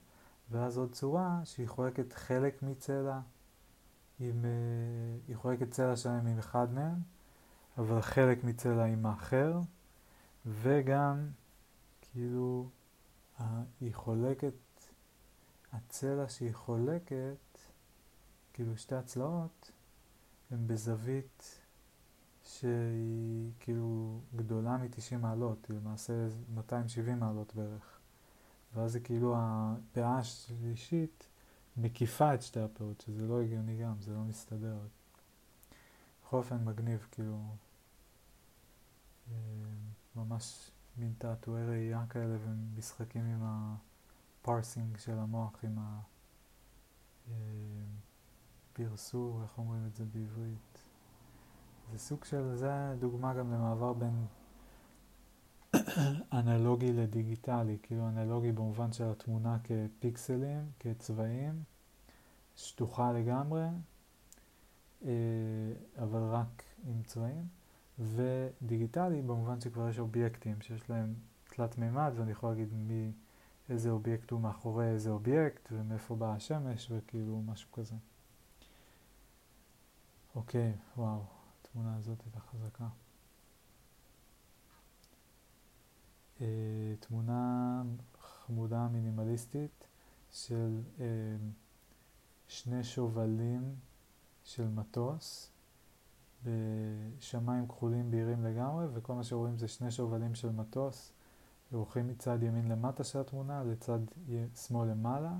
[0.51, 3.19] ואז עוד צורה שהיא חולקת חלק מצלע,
[4.19, 4.49] עם, אה,
[5.27, 6.99] היא חולקת צלע שלהם עם אחד מהם,
[7.77, 9.59] אבל חלק מצלע עם האחר,
[10.45, 11.29] וגם
[12.01, 12.69] כאילו
[13.81, 14.53] היא חולקת,
[15.73, 17.59] הצלע שהיא חולקת,
[18.53, 19.71] כאילו שתי הצלעות,
[20.51, 21.59] הם בזווית
[22.43, 26.13] שהיא כאילו גדולה מ-90 מעלות, היא למעשה
[26.55, 27.99] 270 מעלות בערך.
[28.73, 31.27] ואז זה כאילו הפאה השלישית
[31.77, 34.77] מקיפה את שתי הפאות, שזה לא הגיוני גם, זה לא מסתדר.
[36.23, 37.55] בכל אופן מגניב, כאילו,
[39.31, 39.35] אה,
[40.15, 45.99] ממש מין תעתועי ראייה כאלה ומשחקים עם הפרסינג של המוח, עם ה...
[47.29, 47.33] אה,
[49.43, 50.79] איך אומרים את זה בעברית?
[51.91, 54.25] זה סוג של, זה דוגמה גם למעבר בין
[56.39, 61.63] אנלוגי לדיגיטלי, כאילו אנלוגי במובן של התמונה כפיקסלים, כצבעים,
[62.55, 63.65] שטוחה לגמרי,
[65.05, 65.11] אה,
[65.97, 67.47] אבל רק עם צבעים,
[67.99, 73.11] ודיגיטלי במובן שכבר יש אובייקטים שיש להם תלת מימד ואני יכול להגיד מי,
[73.69, 77.95] איזה אובייקט הוא מאחורי איזה אובייקט ומאיפה באה השמש וכאילו משהו כזה.
[80.35, 81.23] אוקיי, וואו,
[81.61, 82.87] התמונה הזאת הייתה חזקה.
[86.37, 86.41] אה,
[86.99, 87.83] תמונה
[88.21, 89.87] חמודה מינימליסטית
[90.31, 91.01] של uh,
[92.47, 93.75] שני שובלים
[94.43, 95.51] של מטוס
[96.43, 101.11] בשמיים כחולים בהירים לגמרי וכל מה שרואים זה שני שובלים של מטוס
[101.71, 103.99] הולכים מצד ימין למטה של התמונה לצד
[104.55, 105.31] שמאל למעלה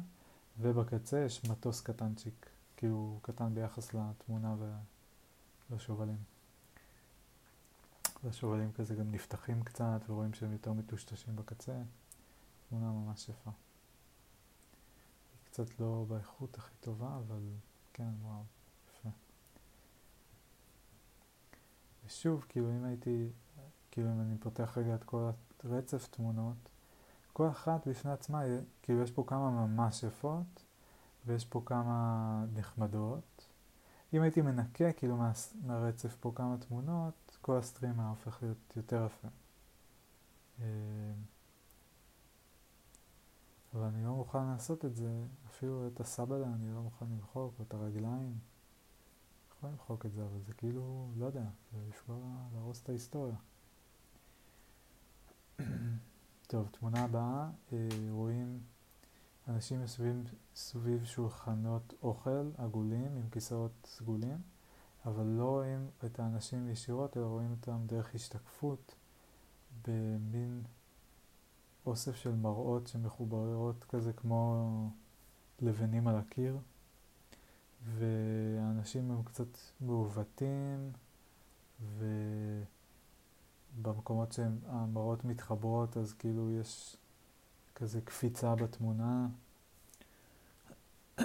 [0.60, 4.56] ובקצה יש מטוס קטנצ'יק כאילו קטן ביחס לתמונה
[5.70, 6.18] ולשובלים.
[8.24, 11.82] והשובלים כזה גם נפתחים קצת ורואים שהם יותר מטושטשים בקצה.
[12.70, 13.52] תמונה ממש יפה.
[15.46, 17.42] קצת לא באיכות הכי טובה, אבל
[17.94, 18.44] כן, וואו,
[18.90, 19.10] יפה.
[22.08, 23.30] ושוב, כאילו אם הייתי,
[23.92, 25.30] כאילו אם אני פותח רגע את כל
[25.64, 26.70] הרצף תמונות,
[27.34, 28.42] כל אחת בפני עצמה,
[28.82, 30.66] כאילו יש פה כמה ממש יפות,
[31.26, 33.48] ויש פה כמה נחמדות.
[34.14, 35.32] אם הייתי מנקה כאילו מה,
[35.66, 39.28] מהרצף פה כמה תמונות, כל הסטרים היה הופך להיות יותר יפה.
[40.62, 40.66] אה,
[43.74, 47.64] אבל אני לא מוכן לעשות את זה, אפילו את הסבלה אני לא מוכן למחוק, או
[47.64, 48.38] את הרגליים.
[49.76, 52.18] יכול למחוק את זה, אבל זה כאילו, לא יודע, זה לפגוע,
[52.54, 53.36] להרוס את ההיסטוריה.
[56.48, 58.60] טוב, תמונה הבאה, אה, רואים
[59.48, 60.24] אנשים יושבים
[60.56, 64.38] סביב שולחנות אוכל עגולים עם כיסאות סגולים,
[65.06, 68.96] אבל לא רואים את האנשים ישירות, אלא רואים אותם דרך השתקפות
[69.88, 70.64] במין
[71.86, 74.90] אוסף של מראות שמחוברות כזה כמו
[75.60, 76.58] לבנים על הקיר,
[77.86, 80.92] והאנשים הם קצת מעוותים,
[83.78, 86.98] ובמקומות שהמראות מתחברות אז כאילו יש
[87.76, 89.28] כזה קפיצה בתמונה.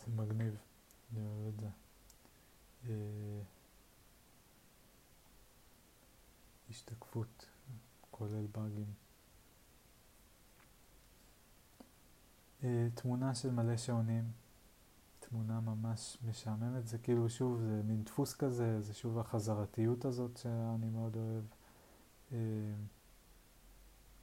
[0.00, 0.56] זה מגניב,
[1.12, 1.68] אני אוהב את זה.
[2.88, 3.42] אה,
[6.70, 7.46] השתקפות,
[8.10, 8.92] כולל באגים.
[12.94, 14.24] תמונה של מלא שעונים,
[15.20, 20.90] תמונה ממש משעממת, זה כאילו שוב, זה מין דפוס כזה, זה שוב החזרתיות הזאת שאני
[20.90, 21.44] מאוד אוהב.
[22.32, 22.38] אה,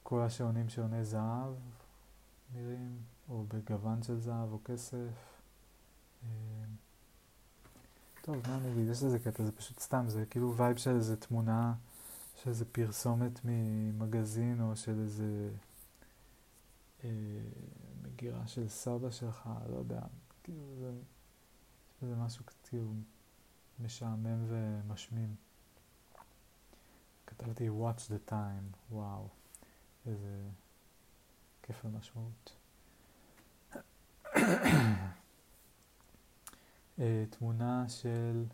[0.02, 1.54] כל השעונים שעוני זהב
[2.54, 5.08] נראים, או בגוון של זהב או כסף.
[6.24, 6.28] אה,
[8.22, 11.16] טוב, מה אני אגיד, יש איזה קטע, זה פשוט סתם, זה כאילו וייב של איזה
[11.16, 11.74] תמונה,
[12.42, 15.69] של איזה פרסומת ממגזין או של איזה אה,
[18.02, 20.00] מגירה של סבא שלך, לא יודע,
[20.42, 20.92] כאילו זה,
[22.02, 22.92] זה משהו כאילו
[23.80, 25.34] משעמם ומשמים.
[27.26, 29.28] כתבתי watch the time, וואו.
[30.06, 30.48] איזה
[31.62, 32.56] כפל משמעות.
[37.00, 38.44] אה, תמונה של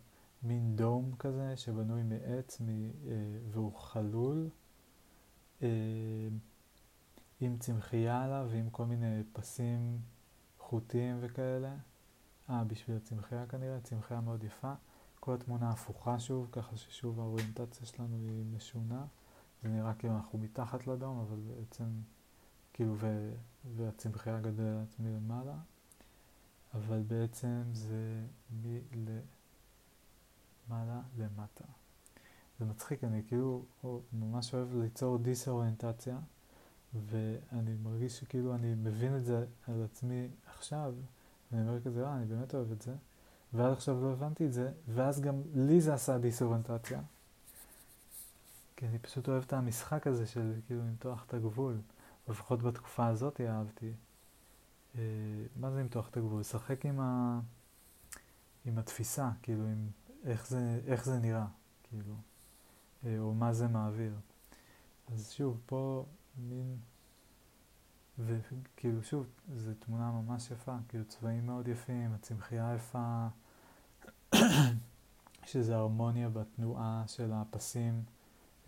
[0.43, 2.63] מין דום כזה שבנוי מעץ uh,
[3.51, 4.49] והוא חלול
[7.41, 9.99] עם צמחייה עליו ועם כל מיני פסים
[10.59, 11.77] חוטים וכאלה.
[12.51, 14.73] אה, בשביל הצמחייה כנראה, צמחייה מאוד יפה.
[15.21, 19.07] כל התמונה הפוכה שוב, ככה ששוב האוריינטציה שלנו היא משונה.
[19.63, 21.85] זה נראה כאילו אנחנו מתחת לדום, אבל בעצם,
[22.73, 23.33] כאילו, ו,
[23.77, 25.57] והצמחייה גדלת מלמעלה,
[26.75, 29.23] אבל בעצם זה מלמעלה
[31.19, 31.65] למטה.
[32.59, 33.65] זה מצחיק, אני כאילו
[34.13, 36.19] ממש אוהב ליצור דיסאוריינטציה,
[36.95, 40.95] ואני מרגיש שכאילו אני מבין את זה על עצמי עכשיו,
[41.53, 42.95] ואני אומר כזה, אה, אני באמת אוהב את זה,
[43.53, 47.01] ועד עכשיו לא הבנתי את זה, ואז גם לי זה עשה דיסאוריינטציה.
[48.77, 51.77] כי אני פשוט אוהב את המשחק הזה של כאילו למתוח את הגבול.
[52.29, 53.93] לפחות בתקופה הזאת אהבתי.
[54.95, 55.01] אה,
[55.57, 56.41] מה זה למתוח את הגבול?
[56.41, 57.41] לשחק עם, ה...
[58.65, 59.89] עם התפיסה, כאילו, עם
[60.25, 61.47] איך זה, איך זה נראה,
[61.83, 62.15] כאילו,
[63.07, 64.13] אה, או מה זה מעביר.
[65.13, 66.05] אז שוב, פה
[66.39, 66.77] מין,
[68.19, 69.27] וכאילו שוב,
[69.57, 73.27] זו תמונה ממש יפה, כאילו צבעים מאוד יפים, הצמחייה יפה,
[75.47, 78.03] שזה הרמוניה בתנועה של הפסים.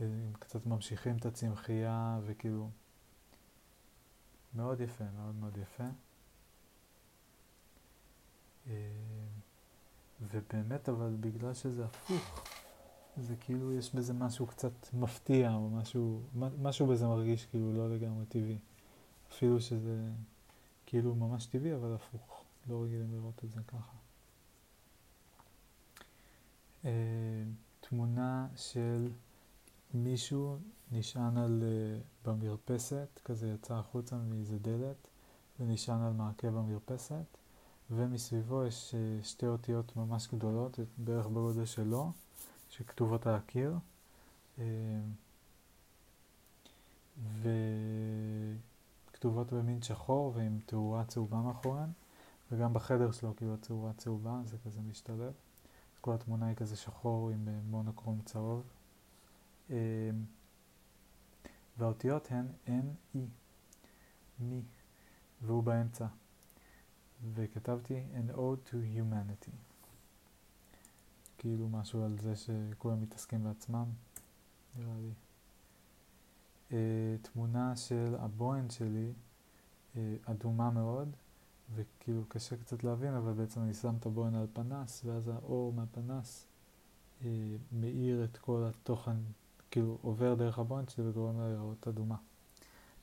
[0.00, 2.70] הם קצת ממשיכים את הצמחייה וכאילו
[4.54, 5.84] מאוד יפה, מאוד מאוד יפה.
[8.66, 8.72] אה,
[10.20, 12.44] ובאמת אבל בגלל שזה הפוך,
[13.20, 18.26] זה כאילו יש בזה משהו קצת מפתיע או משהו, משהו בזה מרגיש כאילו לא לגמרי
[18.26, 18.58] טבעי.
[19.32, 20.10] אפילו שזה
[20.86, 23.96] כאילו ממש טבעי אבל הפוך, לא רגילים לראות את זה ככה.
[26.84, 26.90] אה,
[27.80, 29.08] תמונה של
[29.94, 30.58] מישהו
[30.92, 35.08] נשען על, uh, במרפסת, כזה יצא החוצה מאיזה דלת,
[35.60, 37.36] ונשען על מעקה במרפסת,
[37.90, 42.12] ומסביבו יש uh, שתי אותיות ממש גדולות, בערך בגודל שלו,
[42.78, 43.78] שכתובות על הקיר,
[44.56, 44.60] uh,
[49.10, 51.90] וכתובות במין שחור ועם תאורה צהובה מאחוריהן,
[52.52, 55.32] וגם בחדר שלו כאילו התאורה צהובה, זה כזה משתלב.
[56.00, 58.62] כל התמונה היא כזה שחור עם מונוקרום צהוב.
[59.70, 59.76] אמ,
[61.78, 63.18] והאותיות הן M-E,
[64.40, 64.62] מי,
[65.42, 66.06] והוא באמצע.
[67.34, 69.67] וכתבתי an ode to humanity.
[71.38, 73.84] כאילו משהו על זה שכולם מתעסקים בעצמם,
[74.76, 75.12] נראה לי.
[76.70, 76.72] Uh,
[77.22, 79.12] תמונה של הבוהן שלי,
[79.94, 81.16] uh, אדומה מאוד,
[81.74, 86.46] וכאילו קשה קצת להבין, אבל בעצם אני שם את הבוהן על פנס, ואז האור מהפנס
[87.20, 87.24] uh,
[87.72, 89.16] מאיר את כל התוכן
[89.70, 92.16] כאילו עובר דרך הבוינט שלי וגורם לה לראות אדומה.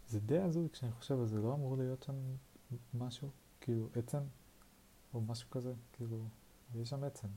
[0.08, 2.16] זה די הזוי כשאני חושב על זה, לא אמור להיות שם
[2.94, 3.30] משהו,
[3.62, 4.22] כאילו עצם,
[5.14, 6.28] או משהו כזה, כאילו,
[6.76, 7.28] יש שם עצם.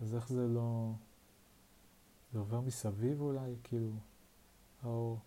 [0.00, 0.92] אז איך זה לא...
[2.32, 3.92] זה עובר מסביב אולי, כאילו,
[4.82, 5.18] האור.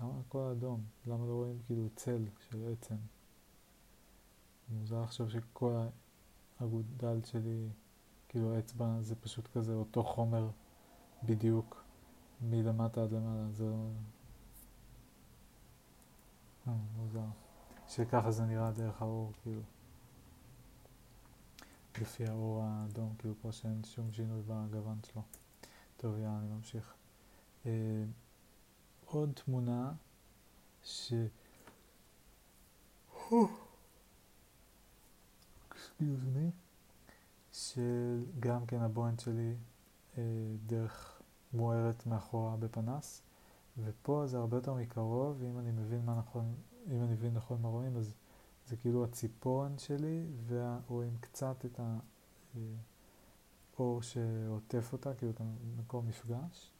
[0.00, 0.84] למה הכל אדום?
[1.06, 2.96] למה לא רואים כאילו צל של עצם?
[4.68, 5.86] מוזר עכשיו שכל
[6.60, 7.68] האגודל שלי,
[8.28, 10.50] כאילו האצבע זה פשוט כזה אותו חומר
[11.22, 11.84] בדיוק
[12.40, 13.90] מלמטה עד למעלה, זה לא...
[16.68, 17.26] אה, מוזר.
[17.88, 19.62] שככה זה נראה דרך האור, כאילו.
[22.00, 25.22] לפי האור האדום, כאילו פה שאין שום שינוי בגוון שלו.
[25.96, 26.94] טוב, יאללה, אני ממשיך.
[27.66, 28.04] אה,
[29.04, 29.92] עוד תמונה
[30.82, 31.12] ש...
[35.68, 36.50] excuse me,
[37.52, 39.54] של גם כן הבוהן שלי
[40.18, 40.22] אה,
[40.66, 41.22] דרך
[41.52, 43.22] מוארת מאחורה בפנס,
[43.84, 46.54] ופה זה הרבה יותר מקרוב, ואם אני מבין מה נכון,
[46.90, 48.14] אם אני מבין נכון מה רואים, אז
[48.66, 51.80] זה כאילו הציפורן שלי, ורואים קצת את
[53.76, 56.70] האור שעוטף אותה, כאילו את המקום מפגש,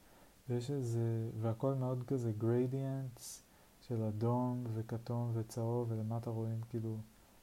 [0.49, 3.43] ויש איזה, והכל מאוד כזה גרדיאנטס
[3.81, 6.97] של אדום וכתום וצהוב, ולמטה רואים כאילו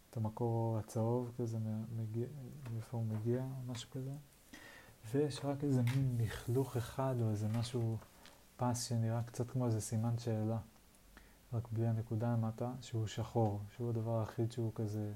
[0.10, 1.58] את המקור הצהוב כזה,
[2.74, 4.12] מאיפה הוא מגיע, משהו כזה.
[5.12, 7.98] ויש רק איזה מין לכלוך אחד, או איזה משהו,
[8.58, 10.58] פס שנראה קצת כמו איזה סימן שאלה.
[11.54, 15.14] רק בלי הנקודה למטה, שהוא שחור, שהוא הדבר היחיד שהוא כזה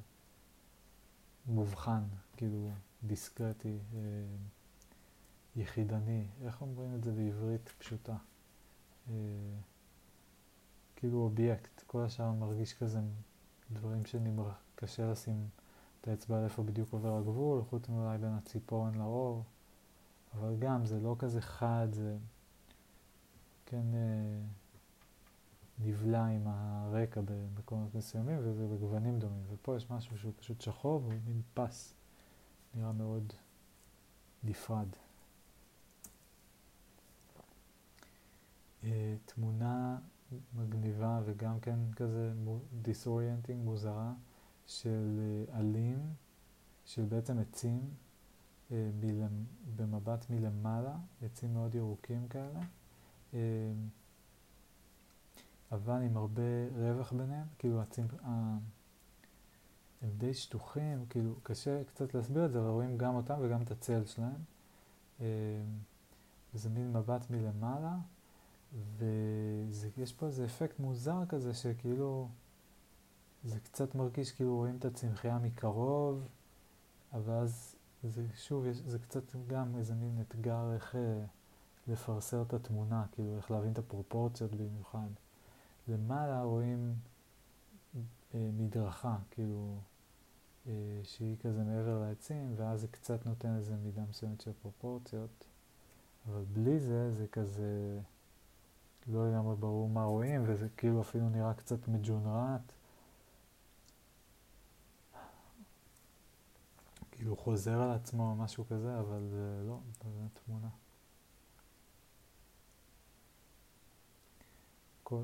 [1.46, 2.04] מובחן,
[2.38, 2.72] כאילו
[3.04, 4.00] דיסקרטי, אה,
[5.56, 8.16] יחידני, איך אומרים את זה בעברית פשוטה?
[9.10, 9.14] אה,
[10.96, 13.02] כאילו אובייקט, כל השאר מרגיש כזה
[13.72, 15.48] דברים שקשה לשים
[16.02, 19.44] את האצבע על איפה בדיוק עובר הגבול, חוץ מאולי בין הציפורן לאור,
[20.34, 22.18] אבל גם זה לא כזה חד, זה
[23.66, 23.86] כן...
[23.94, 24.67] אה,
[25.80, 29.44] נבלע עם הרקע במקומות מסוימים וזה בגוונים דומים.
[29.50, 31.94] ופה יש משהו שהוא פשוט שחור והוא מין פס.
[32.76, 33.34] נראה מאוד
[34.44, 34.88] נפרד.
[38.84, 38.86] Uh,
[39.26, 40.00] תמונה
[40.54, 42.34] מגניבה וגם כן כזה
[42.82, 44.14] disorienting, מוזרה,
[44.66, 45.20] של
[45.50, 46.00] uh, עלים,
[46.86, 47.90] של בעצם עצים
[48.72, 49.46] מלמ...
[49.76, 52.60] במבט מלמעלה, עצים מאוד ירוקים כאלה.
[55.72, 56.42] אבל עם הרבה
[56.76, 58.14] רווח ביניהם, כאילו הצמח...
[60.02, 63.72] הם די שטוחים, כאילו קשה קצת להסביר את זה, אבל רואים גם אותם וגם את
[63.72, 64.42] הצל שלהם.
[65.20, 65.26] אמ,
[66.54, 67.96] וזה מין מבט מלמעלה,
[68.98, 72.30] ויש פה איזה אפקט מוזר כזה שכאילו,
[73.44, 76.28] זה קצת מרגיש כאילו רואים את הצמחייה מקרוב,
[77.14, 81.24] אבל אז זה שוב, יש, זה קצת גם איזה מין אתגר איך אה,
[81.88, 85.08] לפרסר את התמונה, כאילו איך להבין את הפרופורציות במיוחד.
[85.88, 86.96] למעלה רואים
[88.36, 89.78] אה, מדרכה, כאילו,
[90.68, 90.72] אה,
[91.04, 95.46] שהיא כזה מעבר לעצים, ואז זה קצת נותן איזה מידה מסוימת של פרופורציות,
[96.28, 98.00] אבל בלי זה, זה כזה
[99.08, 102.62] לא לגמרי ברור מה רואים, וזה כאילו אפילו נראה קצת מג'ונרט.
[107.12, 110.68] כאילו חוזר על עצמו או משהו כזה, אבל זה לא, זה תמונה.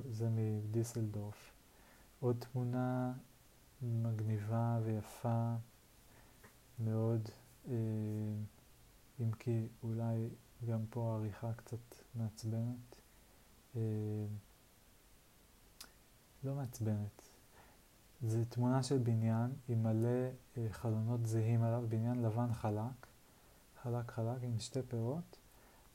[0.09, 1.51] זה מדיסלדורף.
[2.19, 3.13] עוד תמונה
[3.81, 5.53] מגניבה ויפה
[6.79, 7.29] מאוד,
[7.67, 7.73] אה,
[9.19, 10.29] אם כי אולי
[10.67, 12.95] גם פה העריכה קצת מעצבנת.
[13.75, 13.81] אה,
[16.43, 17.21] לא מעצבנת.
[18.27, 23.07] זו תמונה של בניין עם מלא אה, חלונות זהים עליו, בניין לבן חלק,
[23.81, 25.37] חלק חלק עם שתי פירות,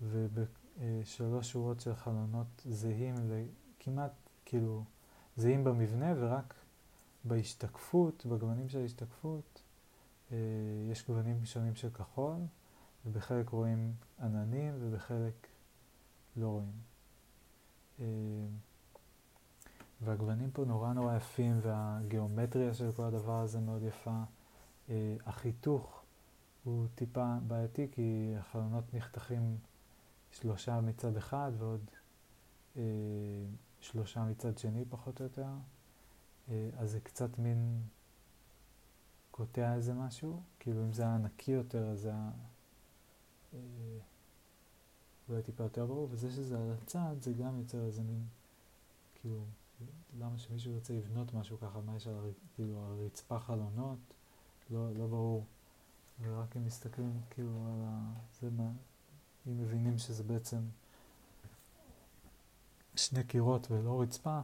[0.03, 3.14] ובשלוש שורות של חלונות זהים
[3.81, 4.12] כמעט
[4.45, 4.85] כאילו
[5.37, 6.55] זהים במבנה ורק
[7.24, 9.62] בהשתקפות, בגוונים של ההשתקפות,
[10.33, 10.37] אה,
[10.91, 12.37] יש גוונים שונים של כחול,
[13.07, 15.47] ובחלק רואים עננים ובחלק
[16.37, 16.72] לא רואים.
[18.01, 18.05] אה,
[20.01, 24.22] והגוונים פה נורא נורא יפים והגיאומטריה של כל הדבר הזה מאוד יפה.
[24.91, 26.03] אה, החיתוך
[26.64, 29.57] הוא טיפה בעייתי כי החלונות נחתכים
[30.31, 31.91] שלושה מצד אחד ועוד
[33.81, 35.49] שלושה מצד שני פחות או יותר,
[36.49, 37.83] אה, אז זה קצת מין
[39.31, 42.31] קוטע איזה משהו, כאילו אם זה היה נקי יותר אז זה היה
[43.55, 43.59] אה,
[45.29, 48.26] אולי טיפה יותר ברור, וזה שזה על הצד זה גם יוצר איזה מין,
[49.14, 49.45] כאילו,
[50.18, 52.31] למה שמישהו ירצה לבנות משהו ככה, מה יש על הר...
[52.55, 53.99] כאילו, הרצפה חלונות,
[54.70, 55.45] לא, לא ברור.
[56.22, 58.12] ורק אם מסתכלים כאילו על ה...
[58.41, 58.70] זה מה...
[59.47, 60.59] אם מבינים שזה בעצם
[62.99, 64.40] שני קירות ולא רצפה,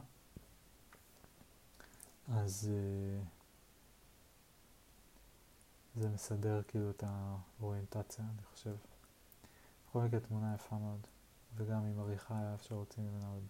[2.33, 3.25] אז uh,
[5.99, 8.75] זה מסדר כאילו את האוריינטציה, אני חושב.
[9.89, 11.07] בכל מקרה תמונה יפה מאוד,
[11.55, 13.43] וגם עם עריכה היה אפשר להוציא ממנה עוד,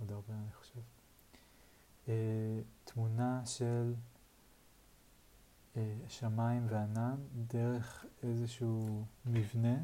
[0.00, 0.80] עוד הרבה, אני חושב.
[2.06, 2.08] Uh,
[2.84, 3.94] תמונה של
[5.74, 5.78] uh,
[6.08, 7.16] שמיים וענן
[7.46, 9.76] דרך איזשהו מבנה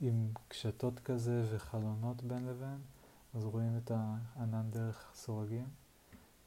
[0.00, 2.78] עם קשתות כזה וחלונות בין לבין,
[3.34, 5.68] אז רואים את הענן דרך סורגים.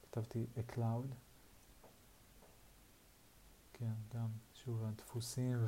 [0.04, 1.16] כתבתי a cloud.
[3.74, 5.66] כן, גם, שוב, הדפוסים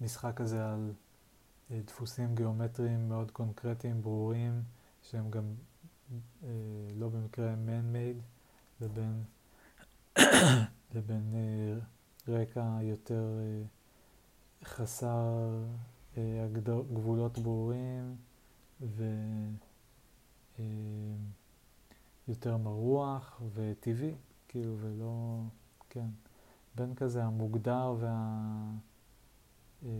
[0.00, 0.92] והמשחק הזה על
[1.70, 4.62] אה, דפוסים גיאומטריים מאוד קונקרטיים, ברורים,
[5.02, 5.54] שהם גם
[6.42, 6.48] אה,
[6.96, 8.22] לא במקרה man-made,
[8.80, 9.24] לבין,
[10.94, 11.78] לבין אה,
[12.34, 13.62] רקע יותר אה,
[14.64, 15.64] חסר
[16.16, 16.46] אה,
[16.92, 18.16] גבולות ברורים
[18.80, 19.12] ויותר
[22.52, 24.14] אה, מרוח וטבעי,
[24.48, 25.42] כאילו, ולא,
[25.90, 26.06] כן,
[26.74, 28.70] בין כזה המוגדר וה...
[29.84, 29.90] אה,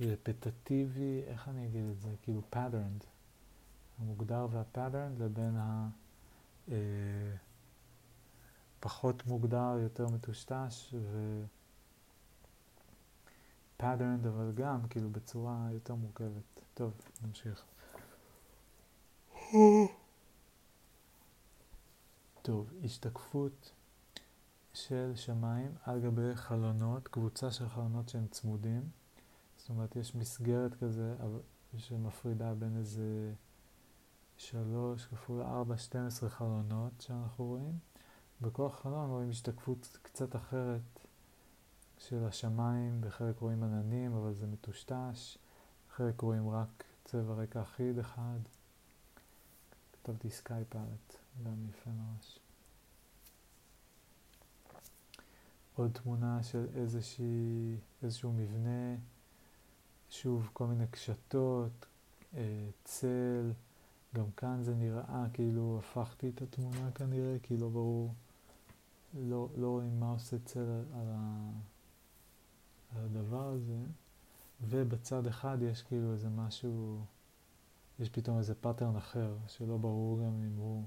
[0.00, 2.14] רפטטיבי, איך אני אגיד את זה?
[2.22, 3.04] כאילו patterned,
[3.98, 5.88] המוגדר וה-patterned לבין ה...
[6.68, 7.34] אה,
[8.80, 11.44] פחות מוגדר, יותר מטושטש ו...
[13.80, 16.60] patterned, אבל גם כאילו בצורה יותר מורכבת.
[16.74, 17.64] טוב, נמשיך.
[22.42, 23.72] טוב, השתקפות
[24.74, 28.88] של שמיים על גבי חלונות, קבוצה של חלונות שהם צמודים.
[29.56, 31.16] זאת אומרת, יש מסגרת כזה
[31.76, 33.32] שמפרידה בין איזה
[34.36, 37.78] שלוש כפול ארבע, שתים עשרה חלונות שאנחנו רואים.
[38.40, 41.03] בכל חלון רואים השתקפות קצת אחרת
[41.98, 45.38] של השמיים, בחלק רואים עננים, אבל זה מטושטש,
[45.88, 48.38] בחלק רואים רק צבע רקע אחיד אחד.
[49.92, 52.38] כתבתי סקאי פלט, גם יפה ממש.
[55.76, 58.96] עוד תמונה של איזושהי, איזשהו מבנה,
[60.10, 61.86] שוב כל מיני קשתות,
[62.36, 63.52] אה, צל,
[64.14, 68.14] גם כאן זה נראה כאילו הפכתי את התמונה כנראה, כי לא ברור,
[69.14, 71.73] לא, לא רואים מה עושה צל על, ה, על
[72.94, 73.78] הדבר הזה,
[74.60, 77.04] ובצד אחד יש כאילו איזה משהו,
[77.98, 80.84] יש פתאום איזה pattern אחר, שלא ברור גם אם הוא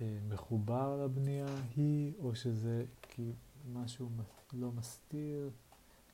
[0.00, 3.32] אה, מחובר לבנייה היא, או שזה כאילו
[3.72, 4.08] משהו
[4.52, 5.50] לא מסתיר,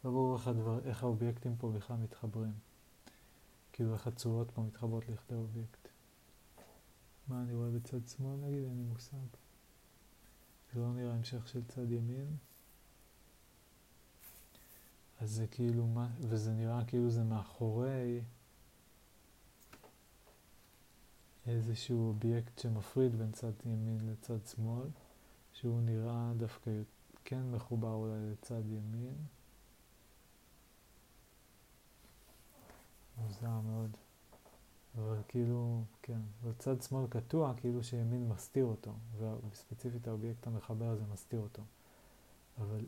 [0.05, 2.53] לא ברור איך, הדבר, איך האובייקטים פה בכלל מתחברים.
[3.72, 5.89] כאילו איך הצורות פה מתחברות לכדי אובייקט.
[7.28, 8.64] מה אני רואה בצד שמאל נגיד?
[8.64, 9.16] אין לי מושג.
[10.74, 12.37] זה לא נראה המשך של צד ימין.
[15.23, 18.20] אז זה כאילו, מה, וזה נראה כאילו זה מאחורי
[21.47, 24.89] איזשהו אובייקט שמפריד בין צד ימין לצד שמאל,
[25.53, 26.70] שהוא נראה דווקא
[27.25, 29.14] כן מחובר אולי לצד ימין.
[33.18, 33.91] מוזר מאוד.
[34.99, 41.41] אבל כאילו, כן, בצד שמאל קטוע, כאילו שימין מסתיר אותו, וספציפית האובייקט המחבר הזה מסתיר
[41.41, 41.62] אותו.
[42.59, 42.85] אבל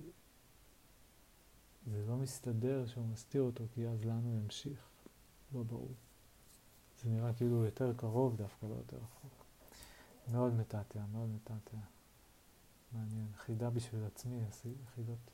[1.90, 4.88] זה לא מסתדר שהוא מסתיר אותו, כי אז לאן הוא ימשיך?
[5.54, 5.92] לא ברור.
[7.02, 9.44] זה נראה כאילו יותר קרוב דווקא, לא יותר רחוק.
[10.32, 11.76] מאוד מתעתע, מאוד מתעתע.
[12.92, 13.28] מעניין.
[13.36, 14.40] חידה בשביל עצמי,
[14.94, 15.30] חידות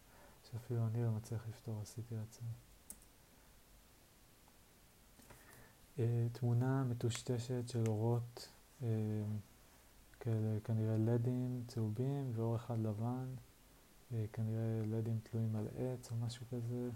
[0.50, 2.48] שאפילו אני לא מצליח לפתור, עשיתי לעצמי.
[5.98, 8.48] אה, תמונה מטושטשת של אורות
[8.82, 8.88] אה,
[10.20, 13.26] כאלה, כנראה לדים צהובים ואור אחד לבן,
[14.12, 16.90] אה, כנראה לדים תלויים על עץ או משהו כזה,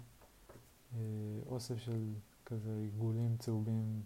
[1.45, 2.13] אוסף של
[2.45, 4.01] כזה עיגולים צהובים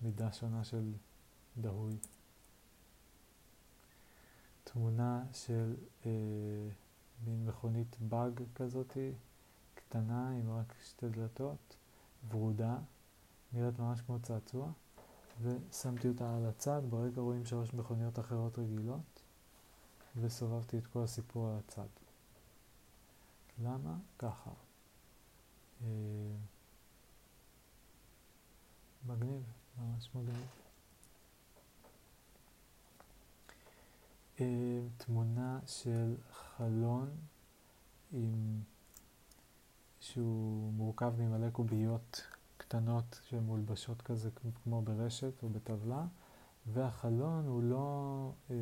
[0.00, 0.92] במידה שונה של
[1.58, 1.96] דהוי.
[4.64, 5.74] תמונה של
[6.06, 6.10] אה,
[7.26, 9.12] מין מכונית באג כזאתי,
[9.74, 11.76] קטנה עם רק שתי דלתות,
[12.28, 12.76] ורודה.
[13.52, 14.68] נראית ממש כמו צעצוע,
[15.42, 19.00] ושמתי אותה על הצד, ברגע רואים שלוש מכוניות אחרות רגילות,
[20.16, 21.86] וסובבתי את כל הסיפור על הצד.
[23.62, 23.96] למה?
[24.18, 24.50] ככה.
[25.82, 25.88] אה,
[29.06, 29.42] מגניב,
[29.78, 30.46] ממש מגניב.
[34.40, 37.10] אה, תמונה של חלון
[38.12, 38.62] עם
[40.00, 42.22] שהוא מורכב ממלא קוביות
[42.56, 44.30] קטנות שמולבשות כזה
[44.64, 46.06] כמו ברשת או בטבלה,
[46.66, 48.56] והחלון הוא לא, אה,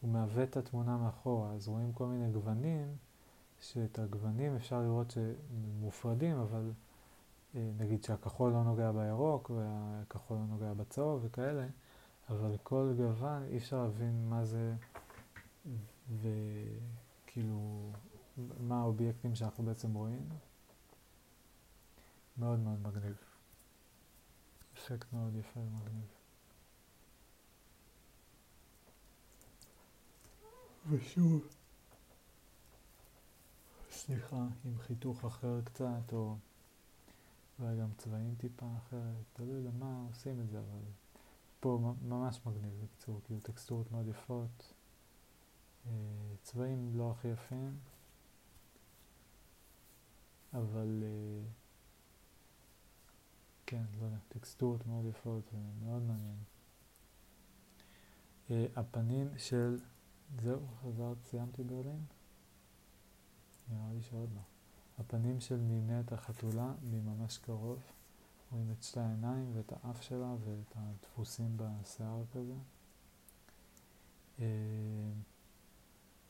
[0.00, 2.96] הוא מעוות את התמונה מאחורה, אז רואים כל מיני גוונים,
[3.60, 6.70] שאת הגוונים אפשר לראות שמופרדים, אבל
[7.54, 11.66] אה, נגיד שהכחול לא נוגע בירוק והכחול לא נוגע בצהוב וכאלה,
[12.30, 14.74] אבל כל גוון אי אפשר להבין מה זה
[16.20, 17.90] וכאילו
[18.60, 20.28] מה האובייקטים שאנחנו בעצם רואים.
[22.38, 23.16] מאוד מאוד מגניב.
[24.76, 26.15] אפקט מאוד יפה ומגניב.
[30.90, 31.48] ושוב,
[33.90, 36.36] סליחה, עם חיתוך אחר קצת, או
[37.58, 40.82] אולי גם צבעים טיפה אחרת, תלוי למה עושים את זה, אבל
[41.60, 44.72] פה ממש מגניב בקיצור, כאילו טקסטורות מאוד יפות,
[45.86, 45.92] אה,
[46.42, 47.78] צבעים לא הכי יפים,
[50.54, 51.48] אבל אה,
[53.66, 56.38] כן, לא יודע, טקסטורות מאוד יפות ומאוד מעניין.
[58.50, 59.78] אה, הפנים של,
[60.42, 62.04] זהו, חזרת, סיימתי ברלין?
[63.68, 64.40] נראה לי שעוד לא.
[64.98, 67.82] הפנים של נינת החתולה מממש קרוב.
[68.50, 72.54] רואים את שתי העיניים ואת האף שלה ואת הדפוסים בשיער כזה.
[74.40, 74.46] אה,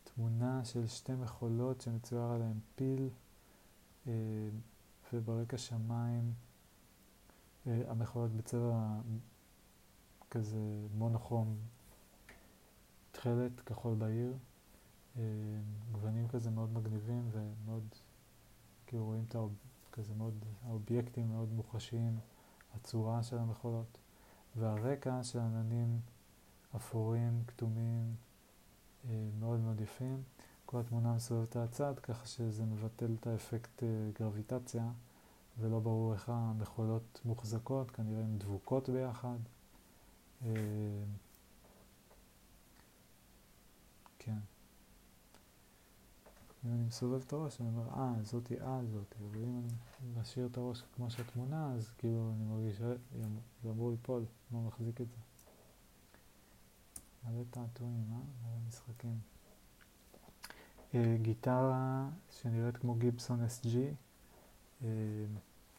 [0.05, 3.09] תמונה של שתי מכולות שמצויר עליהן פיל
[4.07, 4.13] אה,
[5.13, 6.35] וברקע שמיים
[7.67, 9.01] אה, המכולות בצבע
[10.31, 11.57] כזה מונוכרום
[13.27, 14.33] תכלת כחול בהיר
[15.93, 17.95] גוונים כזה מאוד מגניבים ומאוד
[18.87, 19.37] כאילו רואים את
[19.93, 22.19] כזה מאוד, האובייקטים מאוד מוחשיים,
[22.75, 23.99] הצורה של המכולות,
[24.57, 26.01] והרקע של עננים
[26.77, 28.15] אפורים, כתומים,
[29.09, 30.23] אה, מאוד מאוד יפים.
[30.67, 33.89] כל התמונה מסובבת הצד, ככה שזה מבטל את האפקט אה,
[34.21, 34.91] גרביטציה,
[35.59, 39.39] ולא ברור איך המכולות מוחזקות, כנראה הן דבוקות ביחד.
[40.43, 40.51] אה,
[44.27, 44.39] כן.
[46.65, 50.47] אם אני מסובב את הראש, אני אומר, אה, זאתי אה, זאתי, אבל אם אני משאיר
[50.47, 52.93] את הראש כמו שהתמונה, אז כאילו אני מרגיש, אה,
[53.63, 55.17] זה אמור ליפול, לא מחזיק את זה.
[57.25, 58.17] מלא תעתועים, אה?
[58.17, 59.19] מלא משחקים.
[60.95, 63.77] אה, גיטרה שנראית כמו גיבסון SG,
[64.85, 64.89] אה,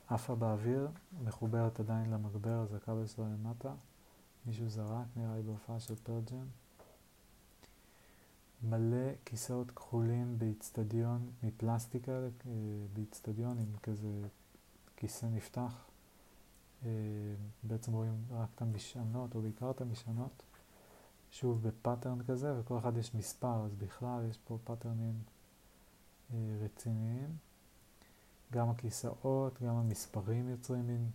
[0.08, 0.88] עפה באוויר,
[1.24, 3.74] מחוברת עדיין למגבר, אז הכבל שלה למטה.
[4.46, 6.46] מישהו זרק, נראה לי בהופעה של פרג'ן.
[8.64, 12.52] מלא כיסאות כחולים באיצטדיון מפלסטיק כאלה, אה,
[12.94, 14.28] באיצטדיון עם כזה
[14.96, 15.86] כיסא נפתח.
[16.86, 16.90] אה,
[17.64, 20.44] בעצם רואים רק את המשענות, או בעיקר את המשענות.
[21.32, 25.14] שוב ב pattern כזה, וכל אחד יש מספר, אז בכלל יש פה פאטרנים
[26.34, 27.38] אה, רציניים.
[28.52, 31.10] גם הכיסאות, גם המספרים יוצרים מין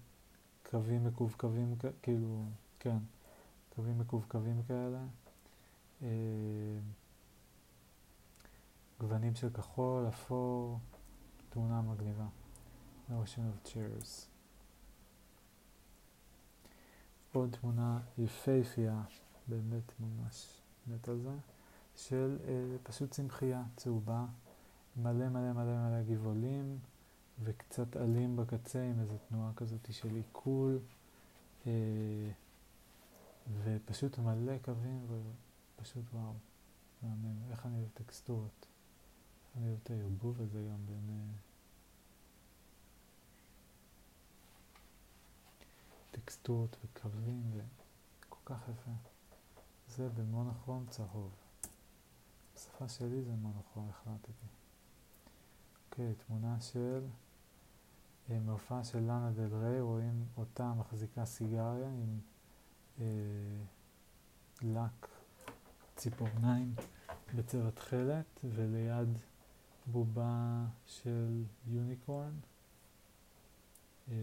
[0.70, 2.44] קווים מקווקווים, כאילו,
[2.80, 2.98] כן,
[3.74, 5.04] קווים מקווקווים כאלה.
[9.02, 10.78] גוונים של כחול, אפור,
[11.50, 12.26] תמונה מגניבה.
[13.10, 14.26] Ocean of Chairs.
[17.32, 19.02] עוד תמונה יפהפייה,
[19.48, 21.36] באמת ממש מת על זה,
[21.96, 24.26] של אה, פשוט צמחייה צהובה,
[24.96, 26.78] מלא מלא מלא מלא גבעולים
[27.42, 30.78] וקצת עלים בקצה עם איזו תנועה כזאת של עיכול
[31.66, 31.72] אה,
[33.62, 35.06] ופשוט מלא קווים
[35.76, 36.32] ופשוט וואו,
[37.02, 38.71] מהמם, איך אני אוהב טקסטורות.
[39.56, 41.10] אוהב את הערבוב הזה גם בין...
[41.10, 41.52] אה,
[46.10, 48.90] טקסטורות וקווים וכל כך יפה.
[49.88, 51.30] זה במונוכרום צהוב.
[52.54, 54.32] בשפה שלי זה מונוכרום, החלטתי.
[55.90, 57.06] אוקיי, תמונה של
[58.30, 62.20] אה, מהופעה של לאנה דל ריי, רואים אותה מחזיקה סיגריה עם
[63.00, 63.04] אה,
[64.62, 65.08] לק
[65.96, 66.74] ציפורניים
[67.34, 69.18] בצבע תכלת, וליד
[69.86, 72.34] בובה של יוניקורן
[74.08, 74.14] אה,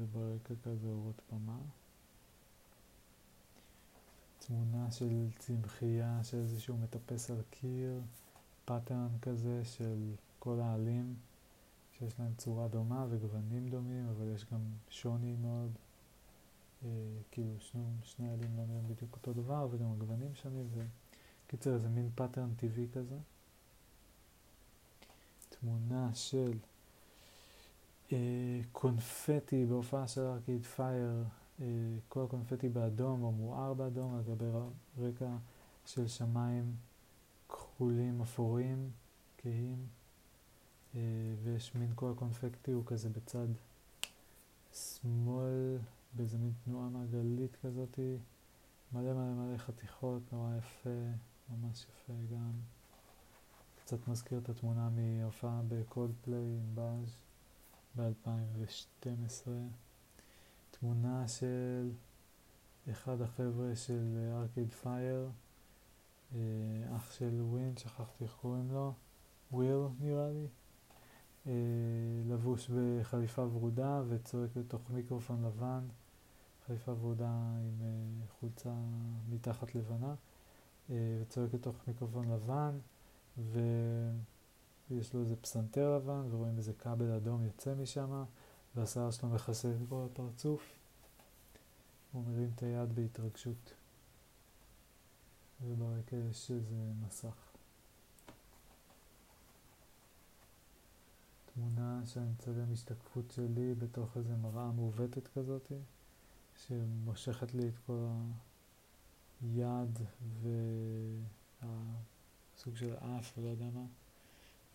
[0.00, 1.58] וברקע כזה אורות במה.
[4.38, 8.00] תמונה של צמחייה שאיזשהו מטפס על קיר,
[8.64, 11.14] pattern כזה של כל העלים
[11.92, 15.70] שיש להם צורה דומה וגוונים דומים, אבל יש גם שוני מאוד.
[16.84, 16.88] אה,
[17.30, 20.68] כאילו שני, שני עלים לא נראים בדיוק אותו דבר וגם הגוונים שונים.
[21.46, 23.16] וקיצר איזה מין pattern טבעי כזה.
[25.64, 26.52] תמונה של
[28.12, 31.24] אה, קונפטי בהופעה של ארקיד פייר,
[31.60, 31.66] אה,
[32.08, 34.44] כל הקונפטי באדום או מואר באדום על גבי
[34.98, 35.36] רקע
[35.86, 36.76] של שמיים
[37.48, 38.90] כחולים אפורים,
[39.38, 39.86] כהים,
[40.94, 41.00] אה,
[41.42, 43.48] ויש מין כל הקונפטי הוא כזה בצד
[44.72, 45.78] שמאל,
[46.12, 48.16] באיזה מין תנועה מעגלית כזאתי,
[48.92, 50.90] מלא מלא מלא חתיכות, נורא יפה,
[51.50, 52.73] ממש יפה גם.
[53.84, 57.16] קצת מזכיר את התמונה מהופעה בקולדפליי עם באז
[57.96, 59.48] ב-2012.
[60.70, 61.90] תמונה של
[62.90, 65.30] אחד החבר'ה של Arcade Fire,
[66.34, 66.40] אה,
[66.96, 68.92] אח של Win, שכחתי איך קוראים לו,
[69.52, 70.46] Will נראה לי,
[71.46, 71.52] אה,
[72.26, 75.84] לבוש בחליפה ורודה וצועק לתוך מיקרופון לבן,
[76.66, 77.30] חליפה ורודה
[77.60, 78.74] עם אה, חולצה
[79.28, 80.14] מתחת לבנה,
[80.88, 82.78] וצועק לתוך מיקרופון לבן.
[84.90, 88.24] יש לו איזה פסנתר לבן, ורואים איזה כבל אדום יוצא משם,
[88.74, 90.72] והשיער שלו מכסה את כל הפרצוף.
[92.12, 93.74] הוא מרים את היד בהתרגשות.
[95.62, 97.50] וברקע יש איזה מסך.
[101.54, 105.72] תמונה שאני מצלם השתקפות שלי בתוך איזה מראה מעוותת כזאת,
[106.66, 108.06] שמושכת לי את כל
[109.42, 109.98] היד
[112.66, 113.84] והסוג של אף, לא יודע מה.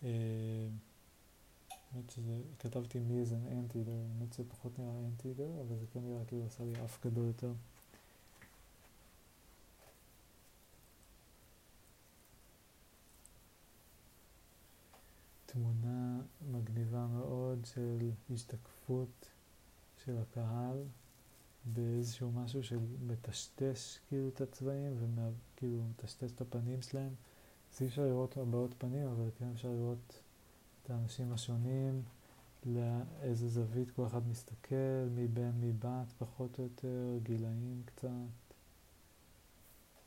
[0.02, 0.68] אה,
[1.70, 6.24] האמת שזה, כתבתי מי איזה אנטידר, האמת שזה פחות נראה אנטידר, אבל זה כן נראה
[6.24, 7.52] כאילו עשה לי אף גדול יותר.
[15.46, 19.28] תמונה מגניבה מאוד של השתקפות
[20.04, 20.84] של הקהל
[21.64, 27.14] באיזשהו משהו שמטשטש כאילו את הצבעים וכאילו מטשטש את הפנים שלהם.
[27.74, 30.20] אז אי אפשר לראות הבעות פנים, אבל כן אפשר לראות
[30.82, 32.02] את האנשים השונים,
[32.66, 38.08] לאיזה זווית כל אחד מסתכל, מי בן מי בת, פחות או יותר, גילאים קצת.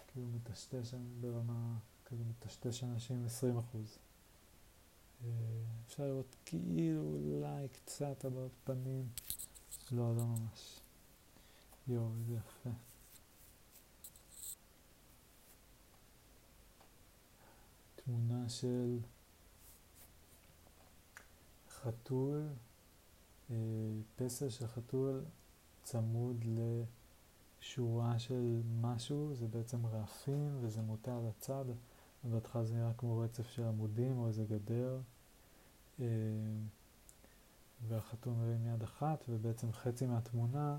[0.07, 3.98] כאילו מטשטש ברמה, כאילו מטשטש אנשים 20 אחוז.
[5.26, 5.30] אה,
[5.85, 9.07] אפשר לראות כאילו אולי קצת הבעות פנים,
[9.91, 10.80] לא, לא ממש.
[11.88, 12.69] יואו, איזה יפה.
[18.05, 18.99] תמונה של
[21.69, 22.47] חתול,
[23.51, 23.55] אה,
[24.15, 25.23] פסל של חתול
[25.84, 26.45] צמוד
[27.61, 31.65] לשורה של משהו, זה בעצם רעפים וזה מוטה על הצד,
[32.25, 34.99] ובהתחלה זה נראה כמו רצף של עמודים או איזה גדר.
[35.99, 36.05] אה,
[37.88, 40.77] והחתול מרים יד אחת, ובעצם חצי מהתמונה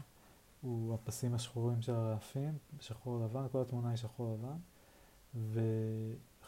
[0.61, 4.57] הוא הפסים השחורים של הרעפים, שחור לבן, כל התמונה היא שחור לבן,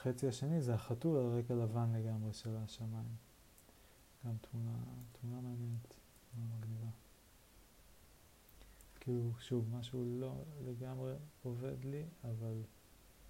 [0.06, 3.16] וחצי השני זה החתול על רקע לבן לגמרי של השמיים.
[4.26, 4.78] גם תמונה,
[5.12, 5.94] תמונה מעניינת,
[6.34, 6.90] תמונה מגניבה.
[9.00, 12.62] כאילו, שוב, משהו לא לגמרי עובד לי, אבל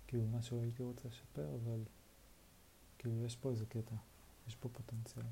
[0.07, 1.83] כאילו משהו הייתי רוצה לשפר, אבל
[2.99, 3.95] כאילו יש פה איזה קטע,
[4.49, 5.27] יש פה פוטנציאל.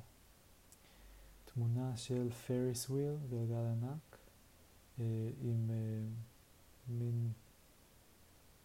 [1.45, 4.19] תמונה של פריס וויל, גלגל ענק,
[4.99, 6.07] אה, עם אה,
[6.89, 7.33] מין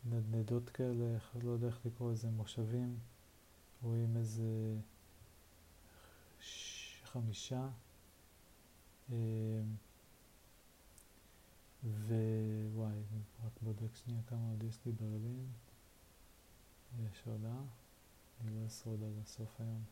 [0.06, 2.98] נדנדות כאלה, לא יודע איך לקרוא לזה, מושבים,
[3.84, 4.78] רואים איזה
[7.04, 7.68] חמישה,
[9.12, 9.18] אה,
[11.84, 13.02] ווואי,
[13.46, 15.48] רק בודק שנייה כמה עוד יש לי ברלין,
[17.00, 17.62] יש עולה,
[18.42, 19.84] אני לא אשרוד עד הסוף היום.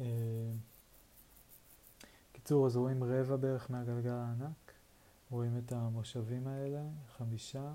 [0.00, 0.52] אה,
[2.48, 4.72] קיצור, אז רואים רבע בערך מהגלגל הענק,
[5.30, 6.82] רואים את המושבים האלה,
[7.16, 7.74] חמישה,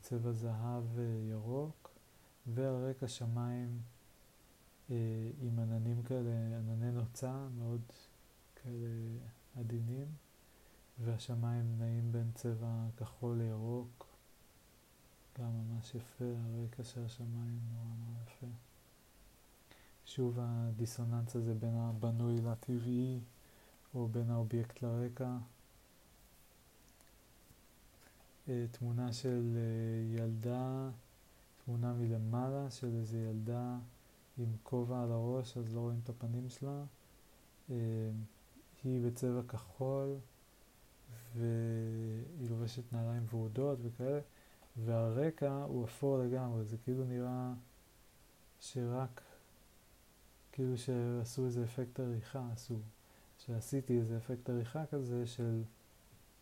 [0.00, 0.84] צבע זהב
[1.30, 1.90] ירוק,
[2.46, 3.80] ועל רקע שמיים
[4.90, 4.96] אה,
[5.40, 7.80] עם עננים כאלה, ענני נוצה מאוד
[8.56, 8.88] כאלה
[9.56, 10.06] עדינים,
[10.98, 14.06] והשמיים נעים בין צבע כחול לירוק,
[15.38, 18.52] גם ממש יפה, הרקע של השמיים נורא נורא יפה.
[20.04, 23.20] שוב הדיסוננס הזה בין הבנוי לטבעי
[23.94, 25.36] או בין האובייקט לרקע.
[28.48, 30.90] אה, תמונה של אה, ילדה,
[31.64, 33.78] תמונה מלמעלה של איזו ילדה
[34.38, 36.84] עם כובע על הראש, אז לא רואים את הפנים שלה.
[37.70, 37.76] אה,
[38.84, 40.16] היא בצבע כחול
[41.36, 44.20] והיא לובשת נעליים ורודות וכאלה,
[44.76, 47.52] והרקע הוא אפור לגמרי, זה כאילו נראה
[48.60, 49.20] שרק
[50.52, 52.78] כאילו שעשו איזה אפקט עריכה, עשו,
[53.46, 55.62] שעשיתי איזה אפקט עריכה כזה של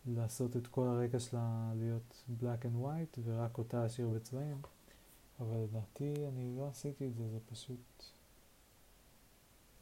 [0.06, 4.60] לעשות את כל הרקע שלה להיות black and white ורק אותה להשאיר בצבעים,
[5.40, 8.04] אבל לדעתי אני לא עשיתי את זה, זה פשוט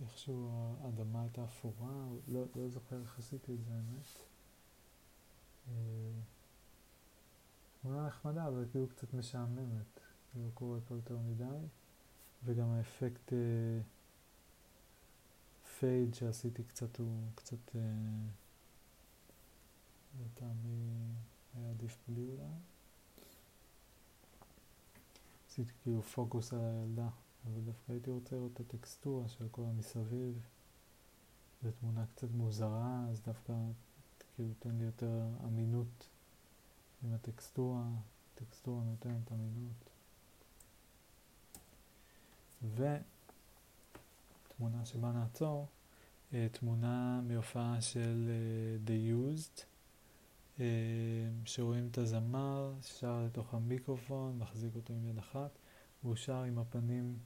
[0.01, 0.51] איכשהו
[0.81, 4.19] האדמה הייתה אפורה, לא, לא זוכר איך עשיתי את זה האמת.
[7.83, 10.01] תמונה נחמדה, אבל כאילו קצת משעממת,
[10.35, 11.67] לא קורה פה יותר מדי,
[12.45, 13.33] וגם האפקט...
[13.33, 13.81] אה,
[15.79, 17.81] הפייד שעשיתי קצת הוא קצת אה,
[20.21, 20.91] לטעמי
[21.55, 22.53] היה עדיף בלי אולי.
[25.49, 27.09] עשיתי כאילו פוקוס על הילדה,
[27.45, 30.41] אבל דווקא הייתי רוצה לראות את הטקסטורה של כל המסביב.
[31.63, 33.53] זו תמונה קצת מוזרה, אז דווקא
[34.37, 36.09] כאילו תן לי יותר אמינות
[37.05, 37.85] עם הטקסטורה,
[38.35, 39.91] הטקסטורה נותנת אמינות.
[42.63, 42.97] ו...
[44.59, 45.67] תמונה שבה נעצור,
[46.33, 49.61] אה, תמונה מהופעה של uh, The Used,
[50.57, 50.61] uh,
[51.45, 55.51] שרואים את הזמר שר לתוך המיקרופון, מחזיק אותו עם יד אחת,
[56.03, 57.19] והוא שר עם הפנים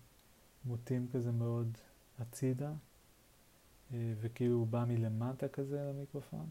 [0.64, 1.78] מוטים כזה מאוד
[2.18, 2.72] הצידה,
[3.92, 6.46] אה, וכאילו הוא בא מלמטה כזה למיקרופון,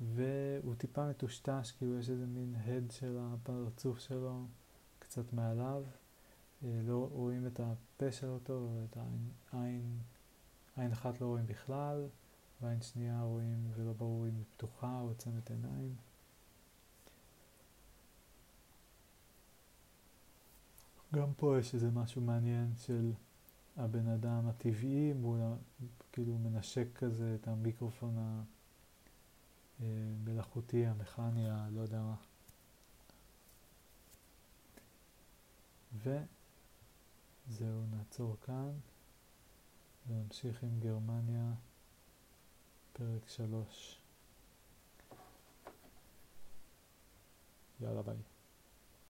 [0.00, 4.46] והוא טיפה מטושטש, כאילו יש איזה מין הד של הפרצוף שלו
[4.98, 6.01] קצת מעליו, אה,
[6.62, 8.96] לא רואים את הפה שלו טוב, את
[9.52, 9.98] העין,
[10.76, 12.06] עין אחת לא רואים בכלל,
[12.60, 15.94] ועין שנייה רואים ולא ברור אם היא פתוחה או עוצמת עיניים.
[21.14, 23.12] גם פה יש איזה משהו מעניין של
[23.76, 25.40] הבן אדם הטבעי, מול,
[26.12, 28.44] כאילו מנשק כזה את המיקרופון
[29.80, 32.14] המלאכותי, המכני, הלא יודע מה.
[37.48, 38.72] וזהו, נעצור כאן
[40.06, 41.52] ונמשיך עם גרמניה,
[42.92, 44.02] פרק שלוש.
[47.80, 48.31] יאללה ביי.